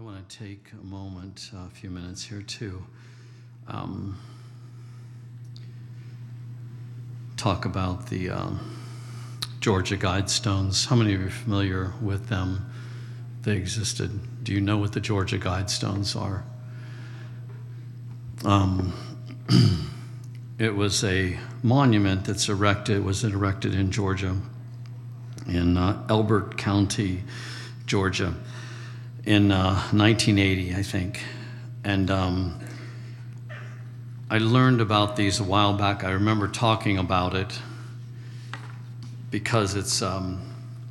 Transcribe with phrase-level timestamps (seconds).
[0.00, 2.82] I want to take a moment, a few minutes here to
[3.68, 4.18] um,
[7.36, 8.78] talk about the um,
[9.60, 10.86] Georgia Guidestones.
[10.86, 12.72] How many of you are familiar with them?
[13.42, 14.42] They existed.
[14.42, 16.44] Do you know what the Georgia Guidestones are?
[18.42, 18.94] Um,
[20.58, 24.34] it was a monument that's erected, was erected in Georgia,
[25.46, 27.22] in uh, Elbert County,
[27.84, 28.34] Georgia
[29.24, 31.20] in uh, 1980, I think.
[31.84, 32.60] And um,
[34.30, 36.04] I learned about these a while back.
[36.04, 37.58] I remember talking about it
[39.30, 40.40] because it's um,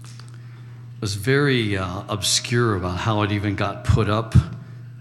[0.04, 4.34] it was very uh, obscure about how it even got put up,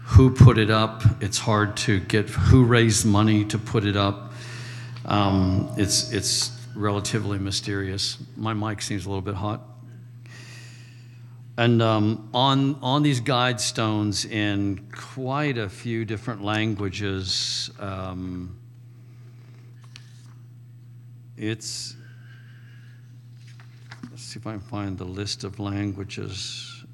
[0.03, 1.03] who put it up.
[1.21, 4.31] It's hard to get who raised money to put it up.
[5.05, 8.17] Um, it's it's relatively mysterious.
[8.37, 9.61] My mic seems a little bit hot.
[11.59, 18.57] And um, on, on these guide stones in quite a few different languages, um,
[21.35, 21.97] it's,
[24.09, 26.85] let's see if I can find the list of languages.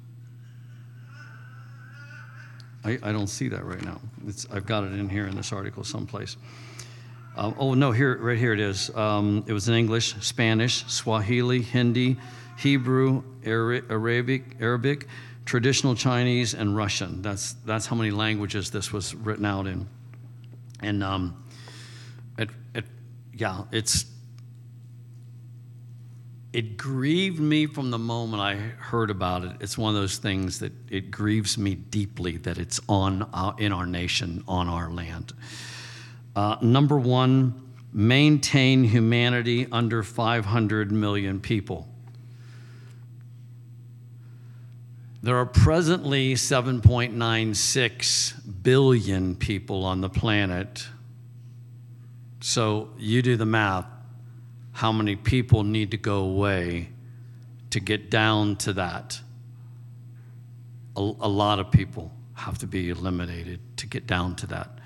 [2.84, 4.00] I, I don't see that right now.
[4.26, 6.36] It's, I've got it in here in this article someplace.
[7.36, 8.92] Um, oh, no, here, right here it is.
[8.96, 12.16] Um, it was in English, Spanish, Swahili, Hindi,
[12.56, 15.06] Hebrew, Arabic, Arabic,
[15.44, 17.22] traditional Chinese, and Russian.
[17.22, 19.86] That's, that's how many languages this was written out in.
[20.80, 21.44] And um,
[22.38, 22.84] it, it,
[23.32, 24.06] yeah, it's,
[26.52, 29.52] it grieved me from the moment I heard about it.
[29.60, 33.72] It's one of those things that it grieves me deeply that it's on uh, in
[33.72, 35.32] our nation, on our land.
[36.34, 41.88] Uh, number one, maintain humanity under 500 million people.
[45.26, 50.86] There are presently 7.96 billion people on the planet.
[52.40, 53.86] So you do the math.
[54.70, 56.90] How many people need to go away
[57.70, 59.20] to get down to that?
[60.96, 64.78] A, a lot of people have to be eliminated to get down to that.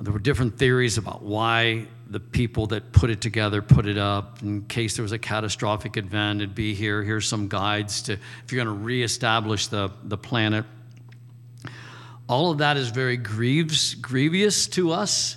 [0.00, 4.42] There were different theories about why the people that put it together put it up
[4.42, 6.40] in case there was a catastrophic event.
[6.40, 7.04] It'd be here.
[7.04, 10.64] Here's some guides to if you're going to reestablish the, the planet.
[12.28, 15.36] All of that is very grieves, grievous to us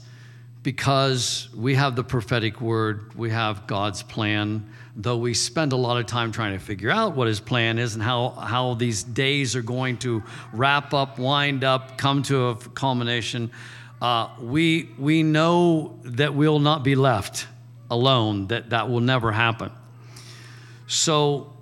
[0.64, 4.70] because we have the prophetic word, we have God's plan.
[4.96, 7.96] Though we spend a lot of time trying to figure out what his plan is
[7.96, 10.24] and how, how these days are going to
[10.54, 13.52] wrap up, wind up, come to a culmination
[14.04, 17.48] uh, we, we know that we'll not be left
[17.90, 19.72] alone, that that will never happen.
[20.88, 21.54] So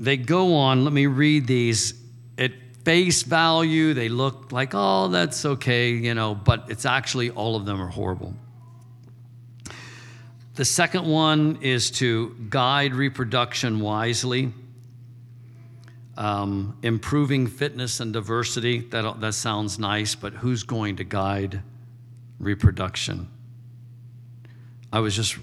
[0.00, 1.92] they go on, let me read these.
[2.38, 2.52] At
[2.86, 7.66] face value, they look like, oh, that's okay, you know, but it's actually all of
[7.66, 8.34] them are horrible.
[10.54, 14.54] The second one is to guide reproduction wisely.
[16.16, 21.62] Um, improving fitness and diversity, that, that sounds nice, but who's going to guide
[22.38, 23.28] reproduction?
[24.92, 25.36] I was just,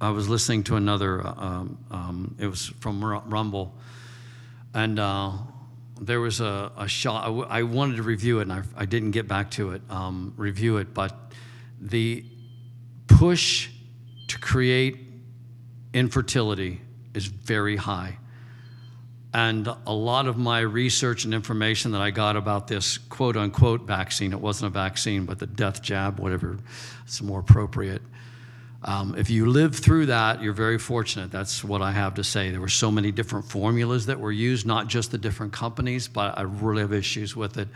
[0.00, 3.74] I was listening to another, uh, um, um, it was from Rumble,
[4.72, 5.32] and uh,
[6.00, 9.28] there was a, a shot, I, wanted to review it and I, I didn't get
[9.28, 11.16] back to it, um, review it, but
[11.80, 12.24] the
[13.06, 13.68] push
[14.28, 14.98] to create
[15.92, 16.80] infertility
[17.14, 18.18] is very high.
[19.34, 23.82] And a lot of my research and information that I got about this quote unquote
[23.82, 26.58] vaccine, it wasn't a vaccine, but the death jab, whatever
[27.06, 28.02] is more appropriate.
[28.84, 31.30] Um, if you live through that, you're very fortunate.
[31.30, 32.50] That's what I have to say.
[32.50, 36.36] There were so many different formulas that were used, not just the different companies, but
[36.36, 37.68] I really have issues with it.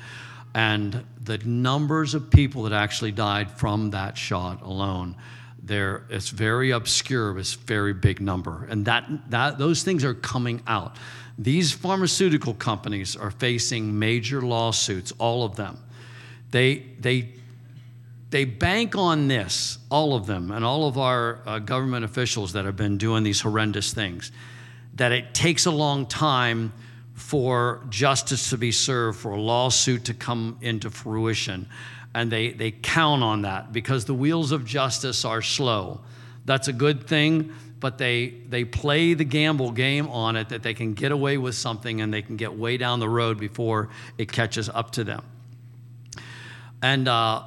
[0.53, 5.15] And the numbers of people that actually died from that shot alone,
[5.62, 8.67] there it's very obscure, it's very big number.
[8.69, 10.97] And that, that those things are coming out.
[11.38, 15.78] These pharmaceutical companies are facing major lawsuits, all of them.
[16.50, 17.31] They, they,
[18.31, 22.64] they bank on this, all of them, and all of our uh, government officials that
[22.64, 24.32] have been doing these horrendous things,
[24.94, 26.72] that it takes a long time
[27.12, 31.69] for justice to be served, for a lawsuit to come into fruition.
[32.14, 36.00] And they, they count on that because the wheels of justice are slow.
[36.46, 40.75] That's a good thing but they, they play the gamble game on it that they
[40.75, 44.32] can get away with something and they can get way down the road before it
[44.32, 45.23] catches up to them.
[46.82, 47.43] And uh,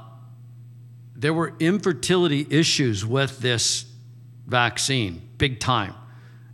[1.16, 3.86] there were infertility issues with this
[4.48, 5.96] vaccine, big time.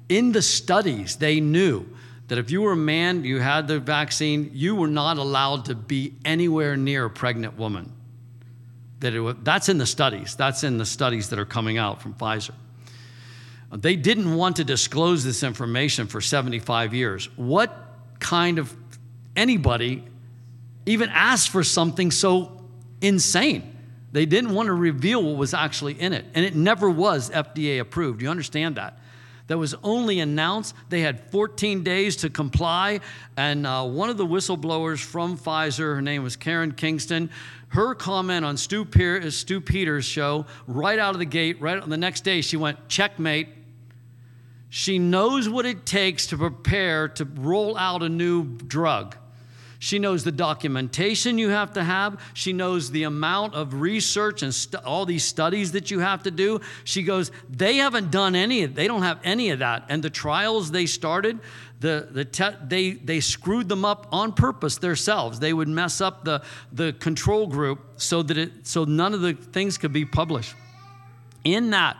[0.07, 1.86] In the studies, they knew
[2.27, 5.75] that if you were a man, you had the vaccine, you were not allowed to
[5.75, 7.92] be anywhere near a pregnant woman.
[9.00, 10.36] That it was, that's in the studies.
[10.36, 12.54] That's in the studies that are coming out from Pfizer.
[13.77, 17.30] They didn't want to disclose this information for 75 years.
[17.38, 17.75] What
[18.19, 18.75] kind of
[19.36, 20.04] anybody
[20.86, 22.63] even asked for something so
[23.01, 23.75] insane?
[24.12, 27.81] They didn't want to reveal what was actually in it, and it never was FDA
[27.81, 28.22] approved.
[28.22, 28.98] You understand that?
[29.48, 30.74] That was only announced.
[30.89, 33.01] They had 14 days to comply,
[33.36, 37.30] and uh, one of the whistleblowers from Pfizer, her name was Karen Kingston,
[37.69, 38.88] her comment on Stew,
[39.30, 42.88] Stew Peters' show, right out of the gate, right on the next day, she went,
[42.88, 43.50] checkmate.
[44.77, 49.16] She knows what it takes to prepare to roll out a new drug.
[49.80, 52.22] She knows the documentation you have to have.
[52.33, 56.60] She knows the amount of research and all these studies that you have to do.
[56.83, 59.86] She goes, they haven't done any of they don't have any of that.
[59.88, 61.39] And the trials they started,
[61.80, 65.39] the, the te- they, they screwed them up on purpose themselves.
[65.39, 66.44] They would mess up the,
[66.74, 70.54] the control group so that it so none of the things could be published.
[71.45, 71.95] In that,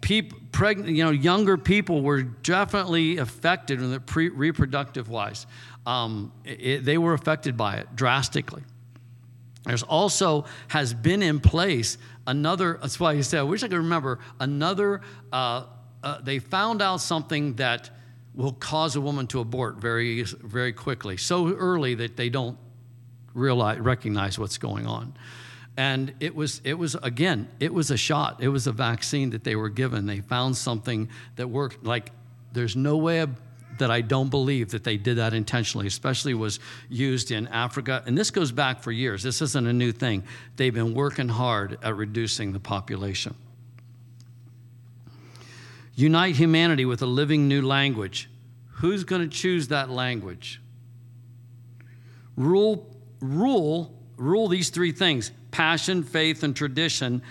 [0.00, 5.46] people, pregnant, you know, younger people were definitely affected in the pre- reproductive wise.
[5.84, 8.62] Um, it, they were affected by it drastically.
[9.64, 12.78] There's also has been in place another.
[12.80, 15.00] That's why he said, I wish I could remember another.
[15.32, 15.64] Uh,
[16.04, 17.90] uh, they found out something that
[18.34, 22.58] will cause a woman to abort very, very quickly, so early that they don't
[23.32, 25.14] realize, recognize what's going on.
[25.76, 28.42] And it was, it was again, it was a shot.
[28.42, 30.06] It was a vaccine that they were given.
[30.06, 31.84] They found something that worked.
[31.84, 32.10] Like,
[32.52, 33.26] there's no way
[33.78, 38.04] that I don't believe that they did that intentionally, especially was used in Africa.
[38.06, 39.22] And this goes back for years.
[39.22, 40.22] This isn't a new thing.
[40.56, 43.34] They've been working hard at reducing the population.
[45.96, 48.28] Unite humanity with a living new language.
[48.74, 50.60] Who's going to choose that language?
[52.36, 57.22] Rule, rule, rule these three things passion, faith, and tradition,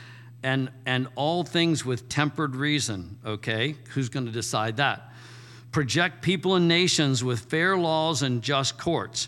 [0.44, 3.75] and, and all things with tempered reason, okay?
[3.90, 5.12] Who's going to decide that?
[5.74, 9.28] Project people and nations with fair laws and just courts.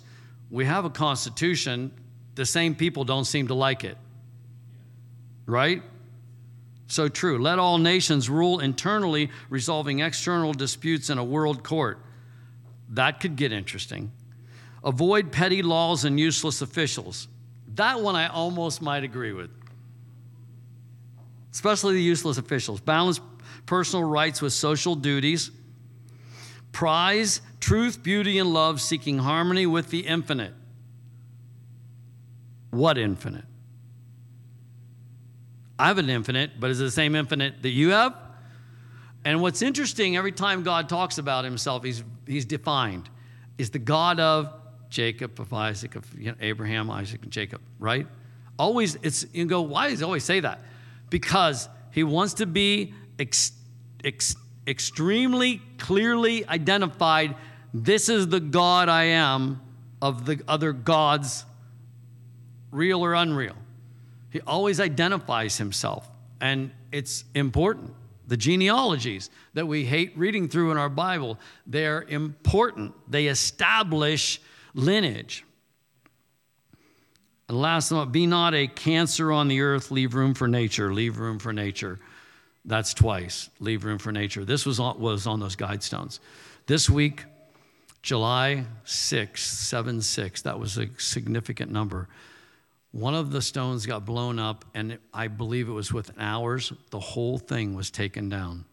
[0.50, 1.92] We have a constitution,
[2.36, 3.98] the same people don't seem to like it,
[5.46, 5.84] right?
[6.88, 7.38] So true.
[7.38, 12.00] Let all nations rule internally, resolving external disputes in a world court.
[12.92, 14.14] That could get interesting.
[14.86, 17.28] Avoid petty laws and useless officials.
[17.76, 19.50] That one I almost might agree with,
[21.54, 22.80] especially the useless officials.
[22.82, 23.20] Balance
[23.66, 25.52] personal rights with social duties.
[26.72, 30.54] Prize truth, beauty, and love, seeking harmony with the infinite.
[32.70, 33.46] What infinite?
[35.80, 38.16] I have an infinite, but is it the same infinite that you have?
[39.24, 43.10] And what's interesting, every time God talks about himself, he's, he's defined.
[43.58, 44.54] Is the God of
[44.90, 48.08] Jacob, of Isaac, of you know, Abraham, Isaac, and Jacob, right?
[48.58, 50.62] Always, it's, you go, why does he always say that?
[51.10, 53.52] Because he wants to be ex,
[54.04, 54.36] ex,
[54.68, 57.36] extremely clearly identified
[57.74, 59.62] this is the God I am
[60.02, 61.46] of the other gods,
[62.72, 63.56] real or unreal.
[64.30, 66.10] He always identifies himself,
[66.40, 67.94] and it's important.
[68.28, 72.94] The genealogies that we hate reading through in our Bible, they're important.
[73.10, 74.42] They establish
[74.76, 75.44] lineage.
[77.48, 81.18] And last one, be not a cancer on the earth, leave room for nature, leave
[81.18, 82.00] room for nature.
[82.66, 84.44] That's twice, leave room for nature.
[84.44, 86.20] This was on, was on those guide stones.
[86.68, 87.24] This week,
[88.02, 92.08] July 6, 7 6, that was a significant number.
[92.92, 97.00] One of the stones got blown up, and I believe it was within hours, the
[97.00, 98.66] whole thing was taken down.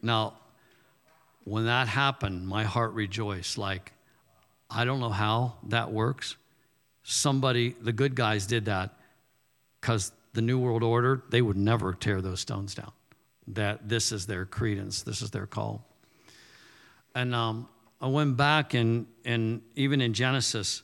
[0.00, 0.34] Now,
[1.44, 3.58] when that happened, my heart rejoiced.
[3.58, 3.92] Like,
[4.70, 6.36] I don't know how that works.
[7.02, 8.94] Somebody, the good guys did that
[9.80, 12.92] because the New World Order, they would never tear those stones down.
[13.48, 15.84] That this is their credence, this is their call.
[17.14, 17.68] And um,
[18.00, 20.82] I went back and, and even in Genesis,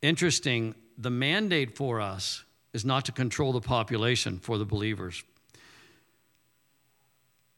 [0.00, 5.22] interesting, the mandate for us is not to control the population for the believers,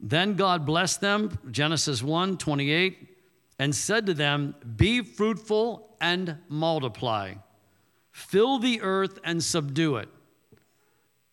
[0.00, 3.09] then God blessed them, Genesis 1 28,
[3.59, 7.35] and said to them, Be fruitful and multiply,
[8.11, 10.09] fill the earth and subdue it.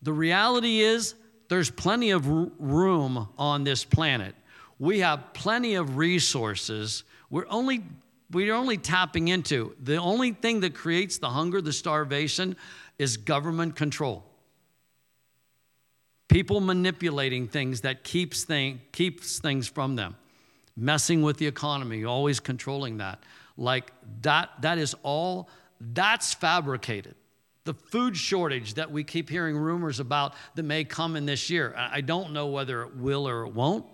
[0.02, 1.16] The reality is,
[1.50, 4.36] there's plenty of room on this planet.
[4.80, 7.04] We have plenty of resources.
[7.30, 7.84] We're only
[8.30, 12.58] we're only tapping into the only thing that creates the hunger, the starvation,
[13.00, 14.27] is government control
[16.28, 20.16] people manipulating things that keeps, thing, keeps things from them.
[20.78, 23.24] messing with the economy, always controlling that.
[23.58, 23.92] Like
[24.22, 25.50] that, that is all,
[25.82, 27.16] that's fabricated.
[27.66, 31.74] The food shortage that we keep hearing rumors about that may come in this year.
[31.76, 33.86] I don't know whether it will or it won't.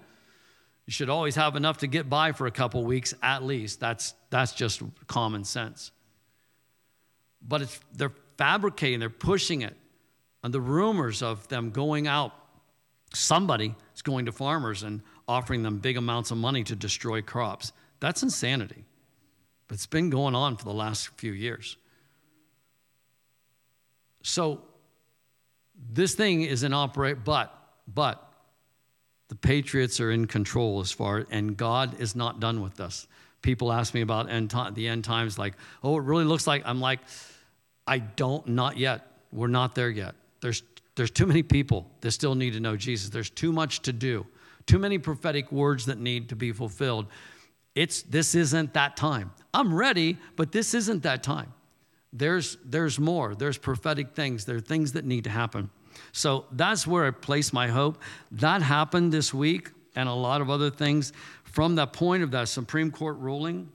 [0.86, 3.80] You should always have enough to get by for a couple weeks at least.
[3.80, 5.92] That's, that's just common sense.
[7.42, 9.78] But it's, they're fabricating, they're pushing it.
[10.44, 12.34] And the rumors of them going out,
[13.14, 17.72] somebody is going to farmers and offering them big amounts of money to destroy crops.
[18.00, 18.84] That's insanity.
[19.68, 21.78] But it's been going on for the last few years.
[24.22, 24.62] So
[25.92, 27.54] this thing is in operate, but,
[27.94, 28.22] but
[29.30, 33.08] the Patriots are in control as far, and God is not done with us.
[33.42, 36.64] People ask me about end the end times, like, oh, it really looks like.
[36.66, 37.00] I'm like,
[37.88, 39.06] I don't, not yet.
[39.32, 40.16] We're not there yet.
[40.44, 40.62] There's,
[40.96, 43.10] there's too many people that still need to know Jesus.
[43.10, 44.28] There's too much to do,
[44.68, 47.08] too many prophetic words that need to be fulfilled.
[47.76, 49.32] It's, this isn't that time.
[49.54, 51.54] I'm ready, but this isn't that time.
[52.12, 53.36] There's, there's more.
[53.36, 54.44] There's prophetic things.
[54.44, 55.70] There are things that need to happen.
[56.12, 58.02] So that's where I place my hope.
[58.32, 62.50] That happened this week and a lot of other things from that point of that
[62.50, 63.72] Supreme Court ruling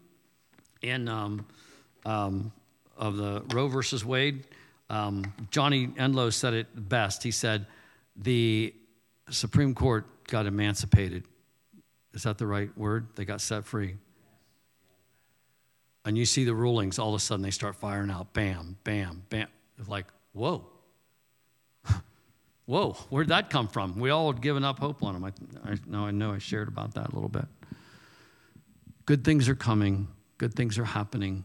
[0.82, 1.46] in um,
[2.04, 2.52] um,
[2.96, 4.44] of the Roe versus Wade.
[4.90, 7.22] Um, Johnny Enlow said it best.
[7.22, 7.66] He said,
[8.16, 8.74] The
[9.30, 11.24] Supreme Court got emancipated.
[12.14, 13.08] Is that the right word?
[13.16, 13.96] They got set free.
[16.04, 19.24] And you see the rulings, all of a sudden they start firing out bam, bam,
[19.28, 19.48] bam.
[19.78, 20.66] It's like, whoa.
[22.66, 23.98] whoa, where'd that come from?
[23.98, 25.24] We all had given up hope on them.
[25.24, 27.44] I, I, now I know I shared about that a little bit.
[29.04, 31.44] Good things are coming, good things are happening.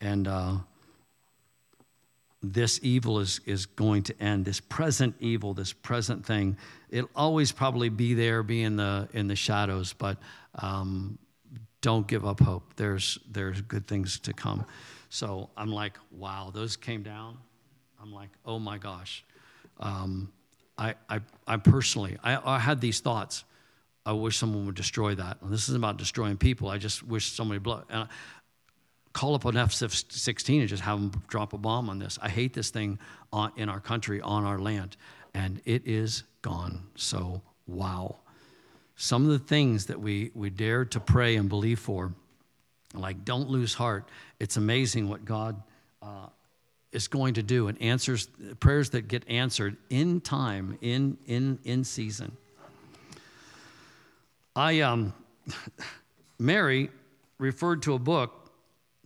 [0.00, 0.56] And, uh,
[2.52, 6.56] this evil is, is going to end this present evil this present thing
[6.90, 10.18] it'll always probably be there be in the in the shadows but
[10.56, 11.18] um,
[11.80, 14.64] don't give up hope there's there's good things to come
[15.08, 17.36] so i'm like wow those came down
[18.02, 19.24] i'm like oh my gosh
[19.80, 20.30] um,
[20.78, 23.44] I, I, I personally I, I had these thoughts
[24.06, 25.38] I wish someone would destroy that.
[25.40, 26.68] And this isn't about destroying people.
[26.68, 27.84] I just wish somebody blow.
[27.88, 28.08] And
[29.14, 32.18] call up an F 16 and just have them drop a bomb on this.
[32.20, 32.98] I hate this thing
[33.32, 34.96] on, in our country, on our land,
[35.32, 36.82] and it is gone.
[36.96, 38.16] So, wow.
[38.96, 42.12] Some of the things that we, we dare to pray and believe for,
[42.92, 44.08] like don't lose heart.
[44.40, 45.62] It's amazing what God
[46.02, 46.26] uh,
[46.90, 48.28] is going to do and answers
[48.58, 52.36] prayers that get answered in time, in, in, in season.
[54.56, 55.12] I, um,
[56.38, 56.90] Mary
[57.38, 58.43] referred to a book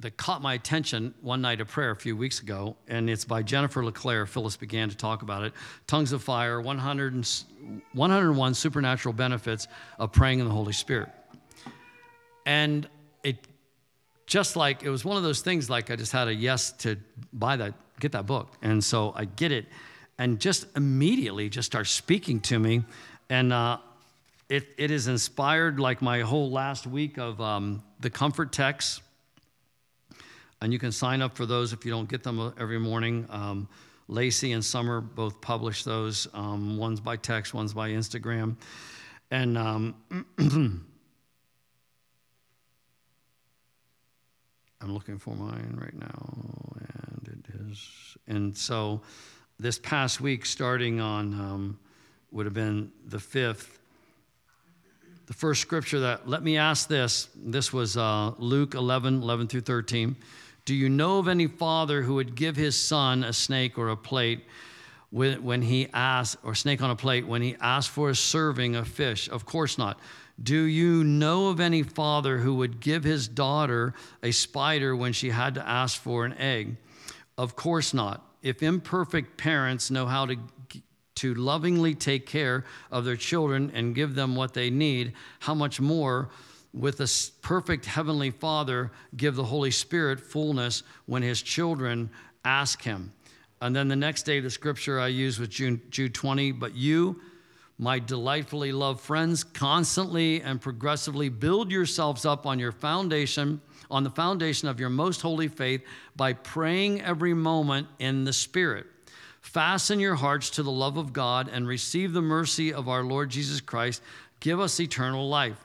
[0.00, 3.43] that caught my attention one night of prayer a few weeks ago, and it's by
[3.43, 4.26] Jennifer LeClaire.
[4.26, 5.52] Phyllis began to talk about it.
[5.87, 7.45] Tongues of Fire 100 and,
[7.93, 9.67] 101 Supernatural Benefits
[9.99, 11.09] of Praying in the Holy Spirit.
[12.47, 12.88] And
[13.25, 13.37] it
[14.26, 16.97] just like it was one of those things like I just had a yes to
[17.33, 18.55] buy that, get that book.
[18.62, 19.67] And so I get it,
[20.17, 22.85] and just immediately just starts speaking to me.
[23.28, 23.78] And uh,
[24.49, 29.02] it, it is inspired like my whole last week of um, the comfort text
[30.61, 33.27] and you can sign up for those if you don't get them every morning.
[33.31, 33.69] Um,
[34.09, 36.27] Lacey and Summer both publish those.
[36.33, 38.57] Um, one's by text, one's by Instagram.
[39.31, 39.95] And um,
[44.81, 48.17] I'm looking for mine right now, and it is.
[48.27, 49.03] And so
[49.59, 51.79] this past week, starting on, um,
[52.31, 53.79] would have been the fifth,
[55.27, 57.29] the first scripture that, let me ask this.
[57.35, 60.17] This was uh, Luke 11, 11 through 13.
[60.68, 63.96] Do you know of any father who would give his son a snake or a
[63.96, 64.44] plate
[65.10, 68.87] when he asked, or snake on a plate when he asked for a serving of
[68.87, 69.30] fish?
[69.30, 69.98] Of course not.
[70.42, 75.30] Do you know of any father who would give his daughter a spider when she
[75.30, 76.76] had to ask for an egg?
[77.38, 78.22] Of course not.
[78.42, 80.37] If imperfect parents know how to,
[81.14, 85.80] to lovingly take care of their children and give them what they need, how much
[85.80, 86.28] more?
[86.75, 92.10] With a perfect heavenly Father give the Holy Spirit fullness when his children
[92.44, 93.12] ask him.
[93.60, 96.52] And then the next day, the scripture I use was June, Jude 20.
[96.52, 97.20] But you,
[97.78, 103.60] my delightfully loved friends, constantly and progressively build yourselves up on your foundation,
[103.90, 105.82] on the foundation of your most holy faith
[106.14, 108.87] by praying every moment in the Spirit.
[109.40, 113.30] Fasten your hearts to the love of God and receive the mercy of our Lord
[113.30, 114.02] Jesus Christ.
[114.40, 115.64] Give us eternal life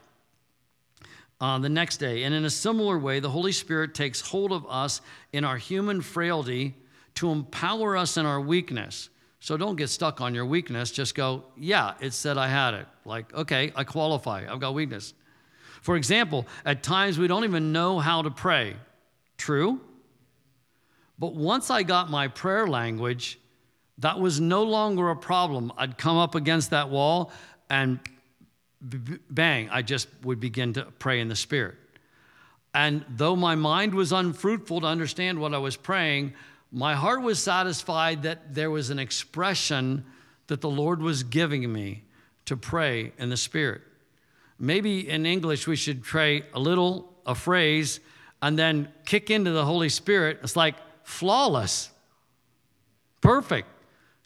[1.43, 2.23] uh, the next day.
[2.23, 5.01] And in a similar way, the Holy Spirit takes hold of us
[5.33, 6.73] in our human frailty
[7.15, 9.09] to empower us in our weakness.
[9.41, 10.89] So don't get stuck on your weakness.
[10.89, 12.87] Just go, yeah, it said I had it.
[13.03, 14.45] Like, okay, I qualify.
[14.49, 15.13] I've got weakness.
[15.81, 18.77] For example, at times we don't even know how to pray.
[19.37, 19.81] True?
[21.19, 23.37] But once I got my prayer language,
[23.97, 25.73] that was no longer a problem.
[25.75, 27.33] I'd come up against that wall
[27.69, 27.99] and
[28.83, 31.75] bang, I just would begin to pray in the Spirit.
[32.73, 36.33] And though my mind was unfruitful to understand what I was praying,
[36.71, 40.05] my heart was satisfied that there was an expression
[40.47, 42.03] that the Lord was giving me
[42.45, 43.81] to pray in the Spirit.
[44.59, 47.99] Maybe in English we should pray a little, a phrase,
[48.41, 50.39] and then kick into the Holy Spirit.
[50.43, 51.89] It's like flawless,
[53.21, 53.67] perfect.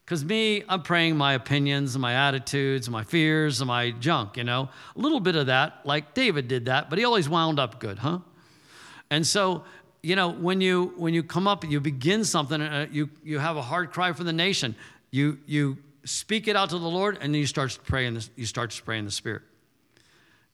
[0.07, 4.37] Because me, I'm praying my opinions, and my attitudes, and my fears, and my junk,
[4.37, 4.69] you know.
[4.95, 7.97] A little bit of that, like David did that, but he always wound up good,
[7.99, 8.19] huh?
[9.11, 9.65] And so,
[10.01, 13.57] you know, when you when you come up, you begin something, uh, you you have
[13.57, 14.77] a hard cry for the nation.
[15.11, 18.13] You you speak it out to the Lord, and then you start praying.
[18.13, 19.41] This, you start to pray in the Spirit.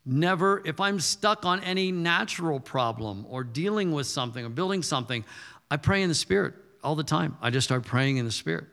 [0.04, 5.24] Never, if I'm stuck on any natural problem or dealing with something or building something,
[5.70, 7.38] I pray in the Spirit all the time.
[7.40, 8.66] I just start praying in the Spirit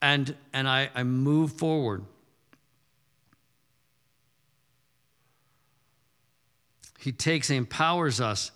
[0.00, 2.04] and, and I, I move forward.
[6.98, 8.50] He takes and empowers us.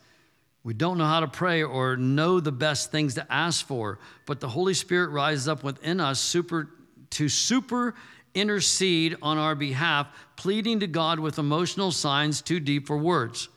[0.63, 4.41] We don't know how to pray or know the best things to ask for, but
[4.41, 6.69] the Holy Spirit rises up within us super,
[7.11, 7.95] to super
[8.35, 13.49] intercede on our behalf, pleading to God with emotional signs too deep for words.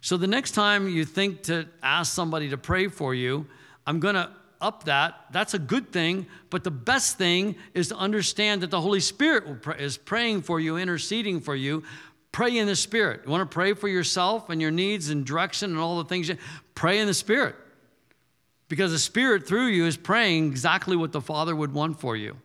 [0.00, 3.46] So the next time you think to ask somebody to pray for you,
[3.86, 4.30] I'm going to
[4.60, 5.14] up that.
[5.30, 6.26] That's a good thing.
[6.50, 10.76] But the best thing is to understand that the Holy Spirit is praying for you,
[10.76, 11.82] interceding for you.
[12.32, 13.22] Pray in the Spirit.
[13.24, 16.28] You want to pray for yourself and your needs and direction and all the things.
[16.28, 16.36] You,
[16.74, 17.56] pray in the Spirit.
[18.68, 22.36] Because the Spirit through you is praying exactly what the Father would want for you.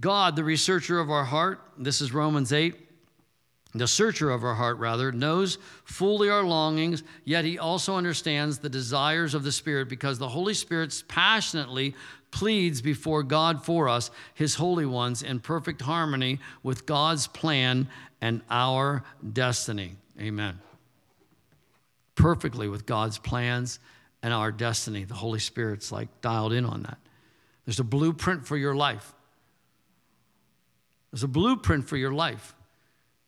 [0.00, 2.87] God, the researcher of our heart, this is Romans 8
[3.74, 8.70] the searcher of our heart, rather, knows fully our longings, yet he also understands the
[8.70, 11.94] desires of the Spirit because the Holy Spirit passionately
[12.30, 17.88] pleads before God for us, his holy ones, in perfect harmony with God's plan
[18.20, 19.96] and our destiny.
[20.18, 20.58] Amen.
[22.14, 23.80] Perfectly with God's plans
[24.22, 25.04] and our destiny.
[25.04, 26.98] The Holy Spirit's like dialed in on that.
[27.66, 29.12] There's a blueprint for your life.
[31.12, 32.54] There's a blueprint for your life.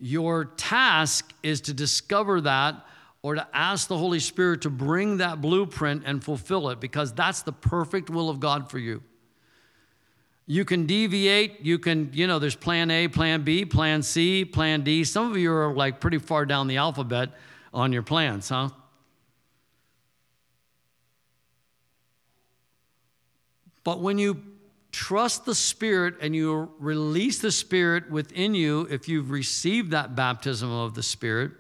[0.01, 2.87] Your task is to discover that
[3.23, 7.43] or to ask the Holy Spirit to bring that blueprint and fulfill it because that's
[7.43, 9.03] the perfect will of God for you.
[10.47, 14.83] You can deviate, you can, you know, there's plan A, plan B, plan C, plan
[14.83, 15.05] D.
[15.05, 17.31] Some of you are like pretty far down the alphabet
[17.73, 18.71] on your plans, huh?
[23.85, 24.43] But when you
[24.93, 30.71] trust the Spirit and you release the Spirit within you if you've received that baptism
[30.71, 31.53] of the Spirit,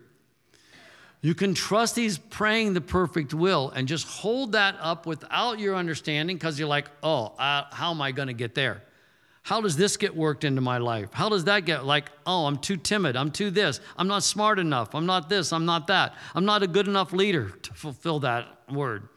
[1.22, 5.76] you can trust He's praying the perfect will and just hold that up without your
[5.76, 8.82] understanding because you're like, oh, uh, how am I going to get there?
[9.42, 11.12] How does this get worked into my life?
[11.12, 13.16] How does that get like, oh, I'm too timid.
[13.16, 13.80] I'm too this.
[13.96, 14.94] I'm not smart enough.
[14.94, 15.52] I'm not this.
[15.52, 16.14] I'm not that.
[16.34, 19.08] I'm not a good enough leader to fulfill that word.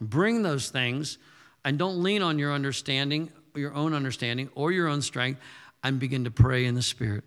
[0.00, 1.18] Bring those things
[1.64, 5.40] and don't lean on your understanding your own understanding or your own strength
[5.82, 7.24] and begin to pray in the Spirit.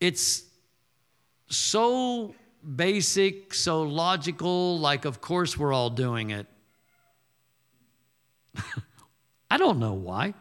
[0.00, 0.44] It's
[1.48, 2.34] so
[2.74, 6.46] basic, so logical, like, of course, we're all doing it.
[9.50, 10.34] I don't know why.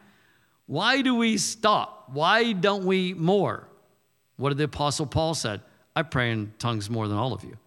[0.68, 2.10] Why do we stop?
[2.12, 3.68] Why don't we more?
[4.38, 5.62] What did the Apostle Paul said?
[5.96, 7.58] I pray in tongues more than all of you.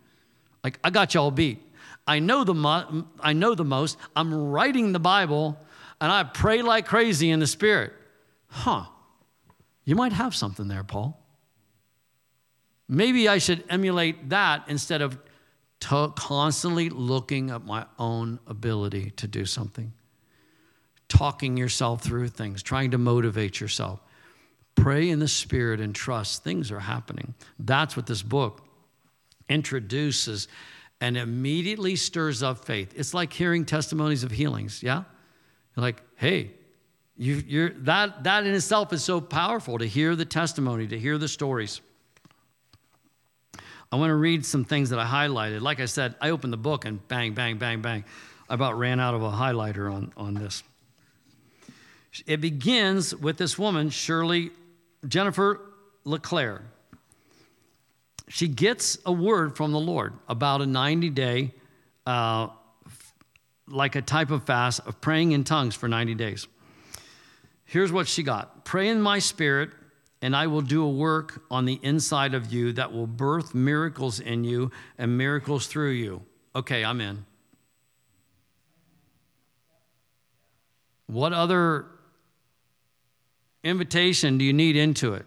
[0.64, 1.62] Like, I got y'all beat.
[2.06, 3.96] I know the, mo- I know the most.
[4.16, 5.58] I'm writing the Bible
[6.00, 7.92] and I pray like crazy in the Spirit.
[8.48, 8.84] Huh.
[9.84, 11.20] You might have something there, Paul.
[12.88, 15.18] Maybe I should emulate that instead of
[15.80, 19.92] constantly looking at my own ability to do something,
[21.08, 24.00] talking yourself through things, trying to motivate yourself.
[24.74, 27.34] Pray in the Spirit and trust things are happening.
[27.58, 28.64] That's what this book
[29.48, 30.48] introduces
[31.00, 32.92] and immediately stirs up faith.
[32.96, 35.04] It's like hearing testimonies of healings, yeah?
[35.76, 36.50] You're like, hey,
[37.16, 41.18] you, are that, that in itself is so powerful to hear the testimony, to hear
[41.18, 41.80] the stories.
[43.90, 45.60] I want to read some things that I highlighted.
[45.60, 48.04] Like I said, I opened the book and bang, bang, bang, bang.
[48.48, 50.62] I about ran out of a highlighter on, on this.
[52.26, 54.50] It begins with this woman, Shirley
[55.06, 55.60] Jennifer
[56.04, 56.62] LeClaire.
[58.28, 61.54] She gets a word from the Lord about a 90 day
[62.06, 62.48] uh,
[63.70, 66.46] like a type of fast of praying in tongues for 90 days.
[67.64, 69.70] Here's what she got Pray in my spirit
[70.20, 74.18] and I will do a work on the inside of you that will birth miracles
[74.18, 76.22] in you and miracles through you.
[76.56, 77.24] Okay, I'm in.
[81.06, 81.86] What other
[83.62, 85.24] invitation do you need into it?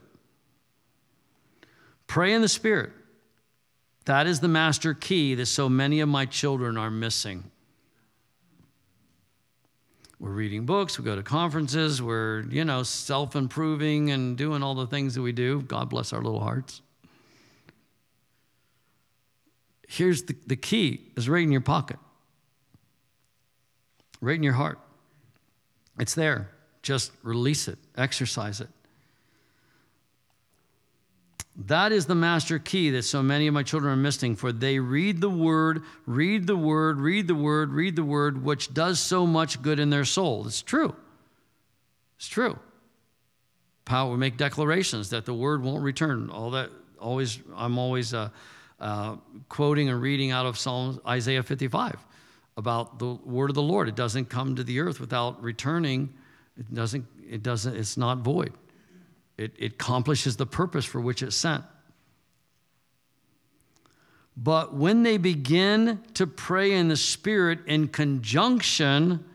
[2.08, 2.92] Pray in the Spirit.
[4.06, 7.51] That is the master key that so many of my children are missing.
[10.22, 14.76] We're reading books, we go to conferences, we're, you know, self improving and doing all
[14.76, 15.64] the things that we do.
[15.64, 16.84] God bless our little hearts.
[19.88, 21.98] Here's the, the key is right in your pocket,
[24.22, 24.78] right in your heart.
[25.98, 26.52] It's there.
[26.84, 28.70] Just release it, exercise it.
[31.56, 34.80] That is the master key that so many of my children are missing, for they
[34.80, 39.28] read the word, read the word, read the word, read the word, which does so
[39.28, 40.48] much good in their soul.
[40.48, 40.96] It's true.
[42.18, 42.58] It's true.
[43.84, 46.30] Power, we make declarations that the word won't return.
[46.30, 48.30] All that, always, I'm always uh,
[48.80, 49.18] uh,
[49.50, 51.98] quoting and reading out of Psalm Isaiah 55
[52.56, 53.90] about the word of the Lord.
[53.90, 56.14] It doesn't come to the earth without returning.
[56.58, 58.54] It doesn't, it doesn't, it's not void.
[59.38, 61.64] It, it accomplishes the purpose for which it's sent.
[64.38, 69.26] But when they begin to pray in the Spirit in conjunction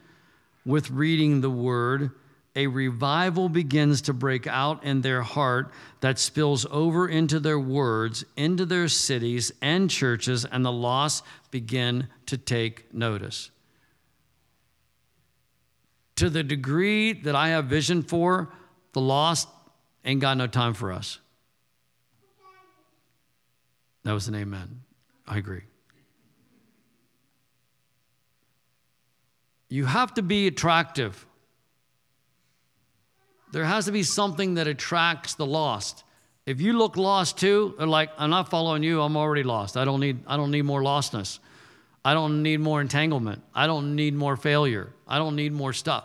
[0.65, 2.11] with reading the Word,
[2.57, 8.25] a revival begins to break out in their heart that spills over into their words,
[8.37, 13.51] into their cities and churches, and the lost begin to take notice.
[16.17, 18.51] To the degree that I have vision for,
[18.95, 19.49] the lost
[20.07, 21.19] Ain't got no time for us.
[24.05, 24.83] That was an amen.
[25.27, 25.63] I agree.
[29.69, 31.27] You have to be attractive.
[33.51, 36.05] There has to be something that attracts the lost.
[36.47, 39.77] If you look lost too, they're like, I'm not following you, I'm already lost.
[39.77, 41.41] I don't need, I don't need more lostness.
[42.05, 43.43] I don't need more entanglement.
[43.53, 44.93] I don't need more failure.
[45.09, 46.05] I don't need more stuff.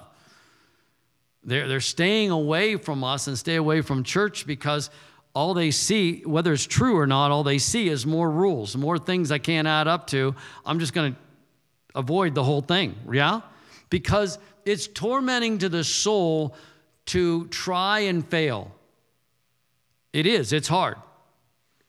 [1.43, 4.89] They're, they're staying away from us and stay away from church because
[5.34, 8.97] all they see, whether it's true or not, all they see is more rules, more
[8.97, 10.36] things I can't add up to.
[10.65, 11.19] I'm just going to
[11.95, 12.95] avoid the whole thing.
[13.12, 13.41] Yeah?
[13.89, 16.56] Because it's tormenting to the soul
[17.08, 18.71] to try and fail.
[20.13, 20.97] It is, it's hard.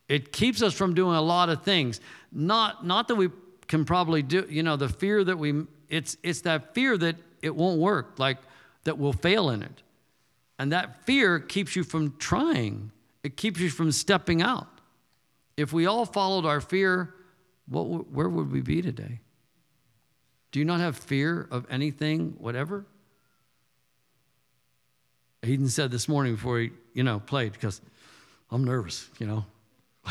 [0.08, 2.00] It keeps us from doing a lot of things.
[2.30, 3.30] Not, not that we
[3.66, 7.54] can probably do, you know, the fear that we, it's, it's that fear that it
[7.54, 8.18] won't work.
[8.18, 8.38] Like,
[8.84, 9.82] that will fail in it.
[10.58, 12.92] And that fear keeps you from trying,
[13.22, 14.68] it keeps you from stepping out.
[15.56, 17.14] If we all followed our fear,
[17.68, 19.20] what, where would we be today?
[20.50, 22.84] Do you not have fear of anything, whatever?
[25.44, 27.80] Eden said this morning before he, you know, played, because
[28.50, 29.44] I'm nervous, you know.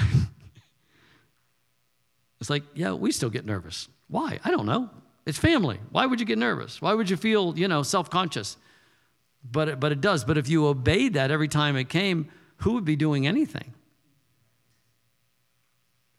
[2.41, 3.87] it's like, yeah, we still get nervous.
[4.07, 4.39] Why?
[4.43, 4.89] I don't know.
[5.25, 5.79] It's family.
[5.91, 6.81] Why would you get nervous?
[6.81, 8.57] Why would you feel, you know, self-conscious?
[9.49, 10.23] But it, but it does.
[10.23, 13.73] But if you obeyed that every time it came, who would be doing anything?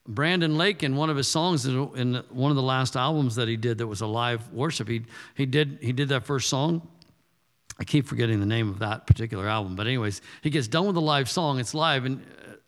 [0.07, 3.57] Brandon Lake, in one of his songs, in one of the last albums that he
[3.57, 5.03] did that was a live worship, he,
[5.37, 6.87] he, did, he did that first song.
[7.79, 9.77] I keep forgetting the name of that particular album.
[9.77, 11.61] But, anyways, he gets done with the live song.
[11.61, 12.25] It's live, and,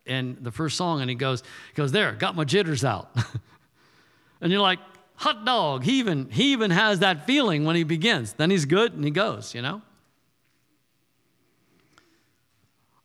[0.07, 3.11] and the first song, and he goes, he goes There, got my jitters out.
[4.41, 4.79] and you're like,
[5.17, 5.85] hot dog.
[5.85, 8.33] He even, he even has that feeling when he begins.
[8.33, 9.83] Then he's good and he goes, you know?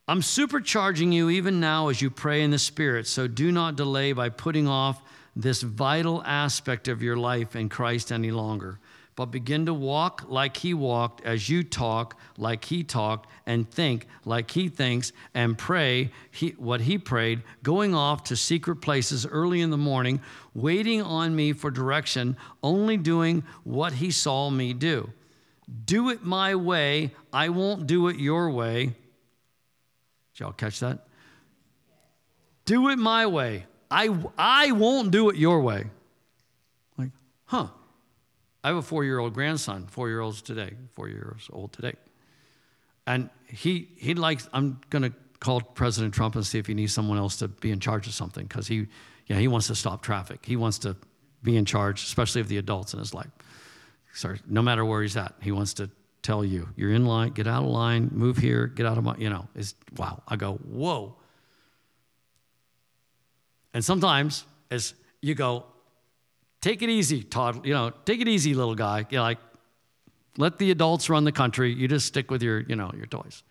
[0.08, 4.12] I'm supercharging you even now as you pray in the Spirit, so do not delay
[4.12, 5.04] by putting off
[5.36, 8.80] this vital aspect of your life in Christ any longer
[9.20, 14.08] but begin to walk like he walked as you talk like he talked and think
[14.24, 19.60] like he thinks and pray he, what he prayed, going off to secret places early
[19.60, 20.22] in the morning,
[20.54, 25.12] waiting on me for direction, only doing what he saw me do.
[25.84, 28.86] Do it my way, I won't do it your way.
[28.86, 28.96] Did
[30.38, 31.08] y'all catch that?
[32.64, 33.66] Do it my way.
[33.92, 35.88] I, I won't do it your way.
[36.98, 37.10] Like,
[37.44, 37.68] huh.
[38.64, 41.94] I have a four year old grandson, four year olds today, four years old today.
[43.08, 46.94] And he, he likes, I'm going to call President Trump and see if he needs
[46.94, 48.88] someone else to be in charge of something because he,
[49.28, 50.46] yeah, he wants to stop traffic.
[50.46, 50.96] He wants to
[51.42, 53.32] be in charge, especially of the adults in his life.
[54.14, 55.90] Sorry, no matter where he's at, he wants to
[56.22, 59.16] tell you, you're in line, get out of line, move here, get out of my,
[59.18, 60.22] you know, is wow.
[60.28, 61.16] I go, whoa.
[63.74, 65.66] And sometimes as you go,
[66.62, 67.66] take it easy, Todd.
[67.66, 69.06] You know, take it easy, little guy.
[69.10, 69.40] You know, like,
[70.38, 71.74] let the adults run the country.
[71.74, 73.44] You just stick with your, you know, your toys.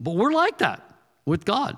[0.00, 0.82] But we're like that
[1.24, 1.76] with God.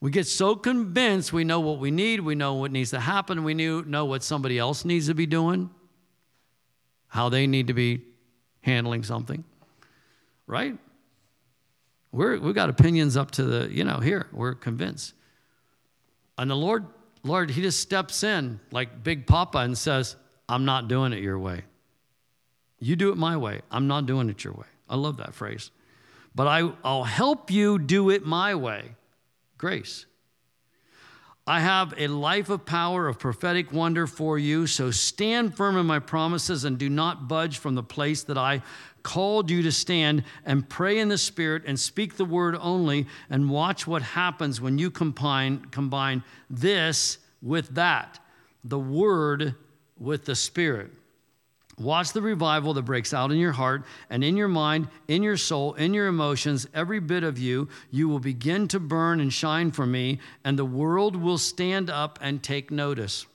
[0.00, 3.44] We get so convinced we know what we need, we know what needs to happen,
[3.44, 5.70] we know what somebody else needs to be doing,
[7.06, 8.02] how they need to be
[8.62, 9.44] handling something,
[10.48, 10.76] right?
[12.10, 15.14] We're, we've got opinions up to the, you know, here, we're convinced.
[16.36, 16.86] And the Lord,
[17.24, 20.16] Lord, He just steps in like Big Papa and says,
[20.48, 21.62] I'm not doing it your way.
[22.78, 23.60] You do it my way.
[23.70, 24.66] I'm not doing it your way.
[24.88, 25.70] I love that phrase.
[26.34, 28.96] But I, I'll help you do it my way.
[29.56, 30.06] Grace.
[31.46, 34.66] I have a life of power, of prophetic wonder for you.
[34.66, 38.62] So stand firm in my promises and do not budge from the place that I
[39.02, 43.50] called you to stand and pray in the Spirit and speak the word only and
[43.50, 48.18] watch what happens when you combine, combine this with that,
[48.64, 49.54] the word
[49.98, 50.90] with the Spirit.
[51.78, 55.36] Watch the revival that breaks out in your heart and in your mind, in your
[55.36, 57.68] soul, in your emotions, every bit of you.
[57.90, 62.18] You will begin to burn and shine for me, and the world will stand up
[62.22, 63.26] and take notice.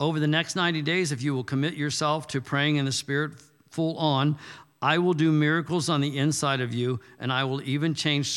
[0.00, 3.32] Over the next 90 days, if you will commit yourself to praying in the Spirit
[3.74, 4.38] full on,
[4.80, 8.28] I will do miracles on the inside of you, and I will even change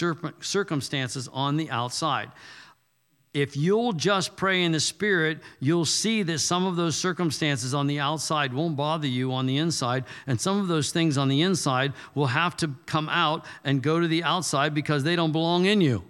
[0.41, 2.32] circumstances on the outside
[3.38, 7.86] if you'll just pray in the Spirit, you'll see that some of those circumstances on
[7.86, 11.43] the outside won't bother you on the inside, and some of those things on the
[11.43, 15.65] inside will have to come out and go to the outside because they don't belong
[15.65, 16.04] in you.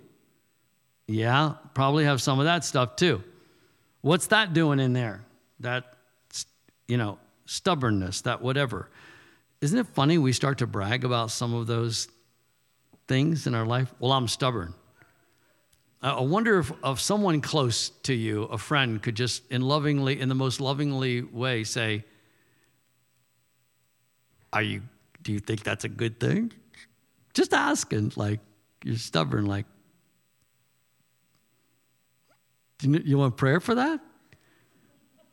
[1.08, 3.22] Yeah, probably have some of that stuff too.
[4.02, 5.26] What's that doing in there?
[5.60, 5.96] That,
[6.88, 8.90] you know, stubbornness, that whatever.
[9.62, 12.08] Isn't it funny we start to brag about some of those
[13.08, 13.94] things in our life?
[14.00, 14.74] Well, I'm stubborn.
[16.00, 20.30] I wonder if, if someone close to you, a friend, could just in lovingly, in
[20.30, 22.06] the most lovingly way, say,
[24.54, 24.84] "Are you?
[25.24, 26.54] Do you think that's a good thing?"
[27.34, 28.40] Just asking, like
[28.84, 29.66] you're stubborn, like.
[32.84, 34.00] You, you want prayer for that?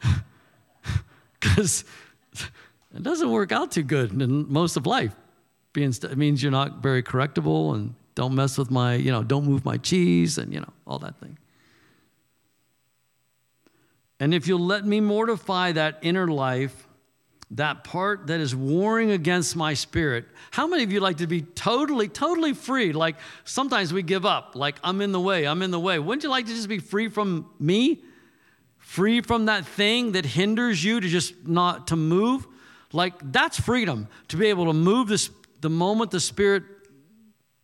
[1.40, 1.84] Because
[2.94, 5.14] it doesn't work out too good in most of life.
[5.72, 9.22] Being st- it means you're not very correctable and don't mess with my, you know,
[9.22, 11.36] don't move my cheese and, you know, all that thing.
[14.20, 16.86] And if you'll let me mortify that inner life,
[17.50, 21.42] that part that is warring against my spirit, how many of you like to be
[21.42, 22.92] totally, totally free?
[22.92, 25.98] Like sometimes we give up, like I'm in the way, I'm in the way.
[25.98, 28.02] Wouldn't you like to just be free from me?
[28.78, 32.46] Free from that thing that hinders you to just not to move?
[32.94, 35.28] Like that's freedom to be able to move this
[35.60, 36.62] the moment the spirit